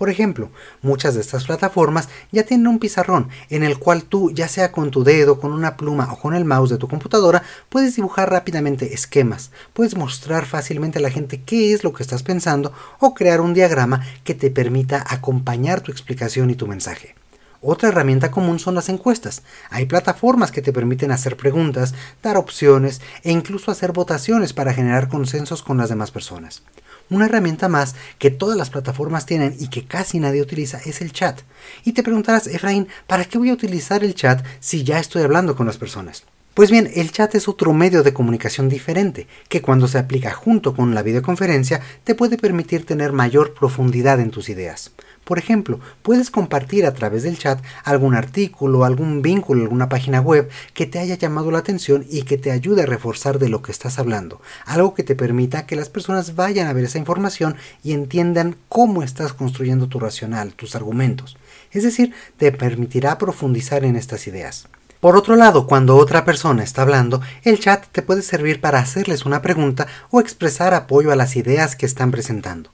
Por 0.01 0.09
ejemplo, 0.09 0.49
muchas 0.81 1.15
de 1.15 1.21
estas 1.21 1.45
plataformas 1.45 2.09
ya 2.33 2.45
tienen 2.45 2.69
un 2.69 2.79
pizarrón 2.79 3.29
en 3.51 3.63
el 3.63 3.79
cual 3.79 4.05
tú, 4.05 4.31
ya 4.31 4.49
sea 4.49 4.73
con 4.73 4.91
tu 4.91 5.05
dedo, 5.05 5.39
con 5.39 5.53
una 5.53 5.77
pluma 5.77 6.11
o 6.11 6.19
con 6.19 6.35
el 6.35 6.47
mouse 6.47 6.71
de 6.71 6.79
tu 6.79 6.89
computadora, 6.89 7.43
puedes 7.69 7.97
dibujar 7.97 8.31
rápidamente 8.31 8.95
esquemas, 8.95 9.51
puedes 9.75 9.99
mostrar 9.99 10.47
fácilmente 10.47 11.01
a 11.01 11.03
la 11.03 11.11
gente 11.11 11.43
qué 11.43 11.75
es 11.75 11.85
lo 11.85 11.93
que 11.93 12.03
estás 12.03 12.23
pensando 12.23 12.73
o 12.99 13.13
crear 13.13 13.43
un 13.43 13.53
diagrama 13.53 14.01
que 14.25 14.35
te 14.35 14.51
permita 14.51 15.05
acompañar 15.07 15.83
tu 15.83 15.93
explicación 15.93 16.49
y 16.49 16.55
tu 16.55 16.67
mensaje. 16.67 17.15
Otra 17.61 17.91
herramienta 17.91 18.31
común 18.31 18.59
son 18.59 18.75
las 18.75 18.89
encuestas. 18.89 19.43
Hay 19.69 19.85
plataformas 19.85 20.51
que 20.51 20.63
te 20.63 20.73
permiten 20.73 21.11
hacer 21.11 21.37
preguntas, 21.37 21.95
dar 22.23 22.39
opciones 22.39 23.03
e 23.23 23.33
incluso 23.33 23.71
hacer 23.71 23.93
votaciones 23.93 24.55
para 24.55 24.73
generar 24.73 25.09
consensos 25.09 25.63
con 25.63 25.77
las 25.77 25.91
demás 25.91 26.11
personas. 26.11 26.63
Una 27.11 27.27
herramienta 27.27 27.69
más 27.69 27.97
que 28.19 28.31
todas 28.31 28.57
las 28.57 28.71
plataformas 28.71 29.27
tienen 29.27 29.57
y 29.59 29.69
que 29.69 29.85
casi 29.85 30.21
nadie 30.21 30.41
utiliza 30.41 30.79
es 30.79 31.01
el 31.01 31.13
chat. 31.13 31.41
Y 31.85 31.93
te 31.93 32.05
preguntarás, 32.05 32.47
Efraín, 32.47 32.87
¿para 33.09 33.25
qué 33.25 33.37
voy 33.37 33.51
a 33.51 33.55
utilizar 33.55 34.05
el 34.05 34.15
chat 34.15 34.47
si 34.61 34.85
ya 34.85 35.01
estoy 35.01 35.23
hablando 35.23 35.57
con 35.57 35.67
las 35.67 35.77
personas? 35.77 36.25
Pues 36.55 36.71
bien, 36.71 36.91
el 36.95 37.11
chat 37.11 37.35
es 37.35 37.49
otro 37.49 37.73
medio 37.73 38.03
de 38.03 38.13
comunicación 38.13 38.69
diferente, 38.69 39.27
que 39.49 39.61
cuando 39.61 39.89
se 39.89 39.99
aplica 39.99 40.33
junto 40.33 40.75
con 40.75 40.95
la 40.95 41.03
videoconferencia 41.03 41.81
te 42.05 42.15
puede 42.15 42.39
permitir 42.39 42.87
tener 42.87 43.13
mayor 43.13 43.55
profundidad 43.55 44.21
en 44.21 44.31
tus 44.31 44.49
ideas. 44.49 44.93
Por 45.31 45.39
ejemplo, 45.39 45.79
puedes 46.03 46.29
compartir 46.29 46.85
a 46.85 46.93
través 46.93 47.23
del 47.23 47.39
chat 47.39 47.63
algún 47.85 48.17
artículo, 48.17 48.85
algún 48.85 49.23
vínculo, 49.23 49.63
alguna 49.63 49.89
página 49.89 50.21
web 50.21 50.51
que 50.75 50.87
te 50.87 50.99
haya 50.99 51.15
llamado 51.15 51.53
la 51.53 51.59
atención 51.59 52.05
y 52.11 52.23
que 52.23 52.37
te 52.37 52.51
ayude 52.51 52.83
a 52.83 52.87
reforzar 52.87 53.39
de 53.39 53.49
lo 53.49 53.63
que 53.63 53.71
estás 53.71 54.01
hablando, 54.01 54.41
algo 54.67 54.93
que 54.93 55.05
te 55.05 55.15
permita 55.15 55.67
que 55.67 55.77
las 55.77 55.89
personas 55.89 56.35
vayan 56.35 56.67
a 56.67 56.73
ver 56.73 56.83
esa 56.83 56.99
información 56.99 57.55
y 57.85 57.93
entiendan 57.93 58.57
cómo 58.69 59.05
estás 59.05 59.33
construyendo 59.33 59.87
tu 59.87 60.01
racional, 60.01 60.55
tus 60.55 60.75
argumentos. 60.75 61.37
Es 61.71 61.85
decir, 61.85 62.13
te 62.37 62.51
permitirá 62.51 63.17
profundizar 63.17 63.85
en 63.85 63.95
estas 63.95 64.27
ideas. 64.27 64.67
Por 64.99 65.15
otro 65.15 65.37
lado, 65.37 65.69
cuando 65.69 65.97
otra 65.97 66.25
persona 66.25 66.65
está 66.65 66.83
hablando, 66.83 67.21
el 67.45 67.61
chat 67.61 67.87
te 67.93 68.03
puede 68.03 68.23
servir 68.23 68.61
para 68.61 68.81
hacerles 68.81 69.25
una 69.25 69.43
pregunta 69.43 69.87
o 70.11 70.21
expresar 70.21 70.75
apoyo 70.75 71.13
a 71.13 71.17
las 71.17 71.37
ideas 71.37 71.77
que 71.77 71.87
están 71.87 72.11
presentando. 72.11 72.73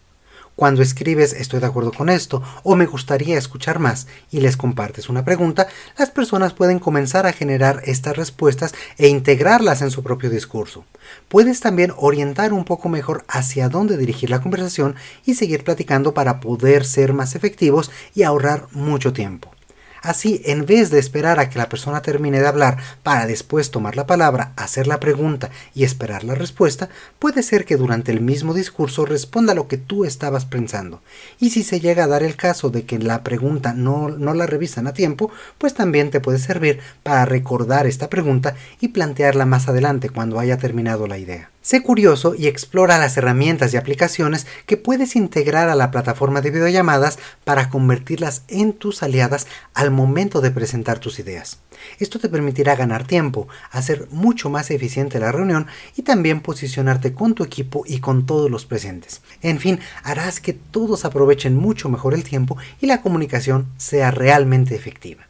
Cuando 0.57 0.81
escribes 0.81 1.35
estoy 1.35 1.61
de 1.61 1.67
acuerdo 1.67 1.93
con 1.93 2.09
esto 2.09 2.43
o 2.63 2.77
me 2.77 2.87
gustaría 2.87 3.37
escuchar 3.37 3.79
más 3.79 4.07
y 4.31 4.41
les 4.41 4.57
compartes 4.57 5.11
una 5.11 5.23
pregunta, 5.23 5.69
las 5.99 6.11
personas 6.11 6.55
pueden 6.55 6.79
comenzar 6.79 7.27
a 7.27 7.35
generar 7.35 7.83
estas 7.85 8.17
respuestas 8.17 8.75
e 8.97 9.09
integrarlas 9.09 9.83
en 9.83 9.91
su 9.91 10.03
propio 10.03 10.31
discurso. 10.31 10.87
Puedes 11.29 11.61
también 11.61 11.93
orientar 11.99 12.55
un 12.55 12.65
poco 12.65 12.89
mejor 12.89 13.27
hacia 13.29 13.69
dónde 13.69 13.99
dirigir 13.99 14.31
la 14.31 14.41
conversación 14.41 14.97
y 15.27 15.35
seguir 15.35 15.63
platicando 15.63 16.15
para 16.15 16.41
poder 16.41 16.87
ser 16.87 17.13
más 17.13 17.35
efectivos 17.35 17.91
y 18.15 18.23
ahorrar 18.23 18.67
mucho 18.73 19.13
tiempo. 19.13 19.56
Así, 20.03 20.43
en 20.45 20.67
vez 20.67 20.91
de 20.91 20.99
esperar 20.99 21.41
a 21.41 21.49
que 21.49 21.59
la 21.59 21.69
persona 21.69 22.03
termine 22.03 22.41
de 22.41 22.47
hablar 22.47 22.79
para 23.03 23.27
después 23.27 23.71
tomar 23.71 23.97
la 23.97 24.07
palabra, 24.07 24.53
hacer 24.57 24.87
la 24.87 25.01
pregunta 25.01 25.51
y 25.75 25.85
esperar 25.85 26.25
la 26.25 26.35
respuesta, 26.35 26.89
puede 27.19 27.43
ser 27.43 27.65
que 27.65 27.77
durante 27.77 28.13
el 28.13 28.21
mismo 28.21 28.55
discurso 28.55 29.07
responda 29.07 29.55
lo 29.55 29.69
que 29.69 29.79
tú 29.79 30.05
estabas 30.05 30.45
pensando. 30.45 31.03
Y 31.41 31.51
si 31.51 31.63
se 31.63 31.81
llega 31.81 32.05
a 32.05 32.09
dar 32.09 32.23
el 32.23 32.37
caso 32.37 32.71
de 32.71 32.85
que 32.85 32.99
la 32.99 33.23
pregunta 33.23 33.73
no, 33.73 34.09
no 34.09 34.35
la 34.35 34.47
revisan 34.47 34.87
a 34.87 34.95
tiempo, 34.95 35.31
pues 35.59 35.75
también 35.75 36.11
te 36.11 36.21
puede 36.21 36.39
servir 36.39 36.81
para 37.03 37.25
recordar 37.25 37.87
esta 37.87 38.09
pregunta 38.09 38.55
y 38.81 38.89
plantearla 38.89 39.47
más 39.47 39.69
adelante 39.69 40.11
cuando 40.11 40.39
haya 40.39 40.59
terminado 40.59 41.07
la 41.07 41.19
idea. 41.19 41.51
Sé 41.67 41.83
curioso 41.83 42.37
y 42.37 42.47
explora 42.47 42.97
las 42.97 43.17
herramientas 43.17 43.75
y 43.75 43.77
aplicaciones 43.77 44.47
que 44.67 44.77
puedes 44.77 45.17
integrar 45.17 45.69
a 45.69 45.75
la 45.75 45.91
plataforma 45.91 46.41
de 46.41 46.53
videollamadas 46.53 47.19
para 47.43 47.71
convertirlas 47.71 48.45
en 48.47 48.73
tus 48.73 49.03
aliadas 49.03 49.49
al 49.75 49.91
momento 49.91 50.41
de 50.41 50.53
presentar 50.53 51.01
tus 51.01 51.19
ideas. 51.19 51.59
Esto 51.99 52.21
te 52.21 52.29
permitirá 52.29 52.77
ganar 52.77 53.05
tiempo, 53.05 53.49
hacer 53.73 54.07
mucho 54.13 54.49
más 54.49 54.71
eficiente 54.71 55.19
la 55.19 55.33
reunión 55.33 55.67
y 55.97 56.03
también 56.03 56.39
posicionarte 56.39 57.15
con 57.15 57.35
tu 57.35 57.43
equipo 57.43 57.83
y 57.85 57.99
con 57.99 58.27
todos 58.27 58.49
los 58.49 58.65
presentes. 58.65 59.23
En 59.43 59.59
fin, 59.59 59.81
harás 60.05 60.39
que 60.39 60.53
todos 60.53 61.05
aprovechen 61.05 61.57
mucho 61.57 61.89
mejor 61.89 62.15
el 62.15 62.23
tiempo 62.23 62.57
y 62.81 62.87
la 62.87 63.03
comunicación 63.03 63.67
sea 63.77 64.13
realmente 64.13 64.77
efectiva. 64.77 65.27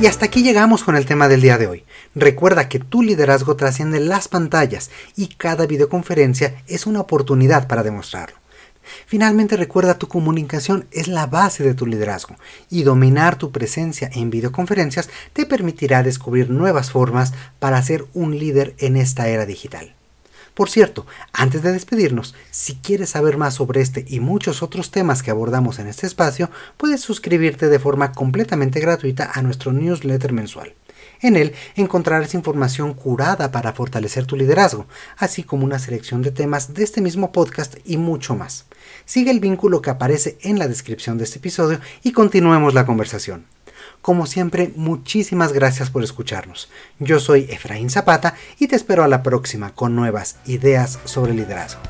Y 0.00 0.06
hasta 0.06 0.26
aquí 0.26 0.44
llegamos 0.44 0.84
con 0.84 0.94
el 0.94 1.06
tema 1.06 1.26
del 1.26 1.40
día 1.40 1.58
de 1.58 1.66
hoy. 1.66 1.84
Recuerda 2.14 2.68
que 2.68 2.78
tu 2.78 3.02
liderazgo 3.02 3.56
trasciende 3.56 3.98
las 3.98 4.28
pantallas 4.28 4.90
y 5.16 5.26
cada 5.26 5.66
videoconferencia 5.66 6.62
es 6.68 6.86
una 6.86 7.00
oportunidad 7.00 7.66
para 7.66 7.82
demostrarlo. 7.82 8.36
Finalmente 9.06 9.56
recuerda 9.56 9.98
tu 9.98 10.06
comunicación 10.06 10.86
es 10.92 11.08
la 11.08 11.26
base 11.26 11.64
de 11.64 11.74
tu 11.74 11.84
liderazgo 11.84 12.36
y 12.70 12.84
dominar 12.84 13.38
tu 13.38 13.50
presencia 13.50 14.08
en 14.14 14.30
videoconferencias 14.30 15.10
te 15.32 15.46
permitirá 15.46 16.04
descubrir 16.04 16.48
nuevas 16.48 16.92
formas 16.92 17.32
para 17.58 17.82
ser 17.82 18.06
un 18.14 18.38
líder 18.38 18.76
en 18.78 18.96
esta 18.96 19.26
era 19.26 19.46
digital. 19.46 19.97
Por 20.58 20.70
cierto, 20.70 21.06
antes 21.32 21.62
de 21.62 21.70
despedirnos, 21.70 22.34
si 22.50 22.74
quieres 22.74 23.10
saber 23.10 23.36
más 23.36 23.54
sobre 23.54 23.80
este 23.80 24.04
y 24.08 24.18
muchos 24.18 24.60
otros 24.60 24.90
temas 24.90 25.22
que 25.22 25.30
abordamos 25.30 25.78
en 25.78 25.86
este 25.86 26.04
espacio, 26.04 26.50
puedes 26.76 27.00
suscribirte 27.00 27.68
de 27.68 27.78
forma 27.78 28.10
completamente 28.10 28.80
gratuita 28.80 29.30
a 29.32 29.40
nuestro 29.42 29.72
newsletter 29.72 30.32
mensual. 30.32 30.74
En 31.20 31.36
él 31.36 31.54
encontrarás 31.76 32.34
información 32.34 32.94
curada 32.94 33.52
para 33.52 33.72
fortalecer 33.72 34.26
tu 34.26 34.34
liderazgo, 34.34 34.86
así 35.16 35.44
como 35.44 35.64
una 35.64 35.78
selección 35.78 36.22
de 36.22 36.32
temas 36.32 36.74
de 36.74 36.82
este 36.82 37.00
mismo 37.00 37.30
podcast 37.30 37.76
y 37.84 37.96
mucho 37.96 38.34
más. 38.34 38.64
Sigue 39.04 39.30
el 39.30 39.38
vínculo 39.38 39.80
que 39.80 39.90
aparece 39.90 40.38
en 40.40 40.58
la 40.58 40.66
descripción 40.66 41.18
de 41.18 41.24
este 41.24 41.38
episodio 41.38 41.78
y 42.02 42.10
continuemos 42.10 42.74
la 42.74 42.84
conversación. 42.84 43.46
Como 44.02 44.26
siempre, 44.26 44.72
muchísimas 44.76 45.52
gracias 45.52 45.90
por 45.90 46.02
escucharnos. 46.02 46.68
Yo 46.98 47.20
soy 47.20 47.46
Efraín 47.50 47.90
Zapata 47.90 48.34
y 48.58 48.68
te 48.68 48.76
espero 48.76 49.02
a 49.04 49.08
la 49.08 49.22
próxima 49.22 49.74
con 49.74 49.96
nuevas 49.96 50.36
ideas 50.46 50.98
sobre 51.04 51.34
liderazgo. 51.34 51.80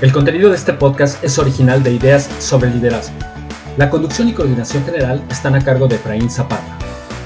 El 0.00 0.12
contenido 0.12 0.50
de 0.50 0.56
este 0.56 0.72
podcast 0.72 1.22
es 1.22 1.38
original 1.38 1.82
de 1.82 1.92
Ideas 1.92 2.28
sobre 2.40 2.68
Liderazgo. 2.70 3.14
La 3.76 3.90
conducción 3.90 4.28
y 4.28 4.34
coordinación 4.34 4.84
general 4.84 5.24
están 5.30 5.54
a 5.54 5.64
cargo 5.64 5.86
de 5.86 5.96
Efraín 5.96 6.28
Zapata. 6.28 6.78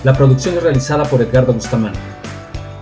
La 0.05 0.13
producción 0.15 0.57
es 0.57 0.63
realizada 0.63 1.05
por 1.05 1.21
Edgardo 1.21 1.53
Bustamante. 1.53 1.99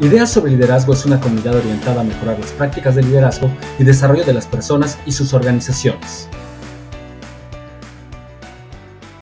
Ideas 0.01 0.31
sobre 0.31 0.53
Liderazgo 0.53 0.93
es 0.93 1.07
una 1.07 1.21
comunidad 1.21 1.55
orientada 1.55 2.03
a 2.03 2.05
mejorar 2.05 2.39
las 2.39 2.51
prácticas 2.51 2.95
de 2.97 3.05
liderazgo 3.05 3.51
y 3.79 3.85
desarrollo 3.85 4.25
de 4.25 4.35
las 4.35 4.47
personas 4.47 4.99
y 5.07 5.13
sus 5.13 5.33
organizaciones. 5.33 6.29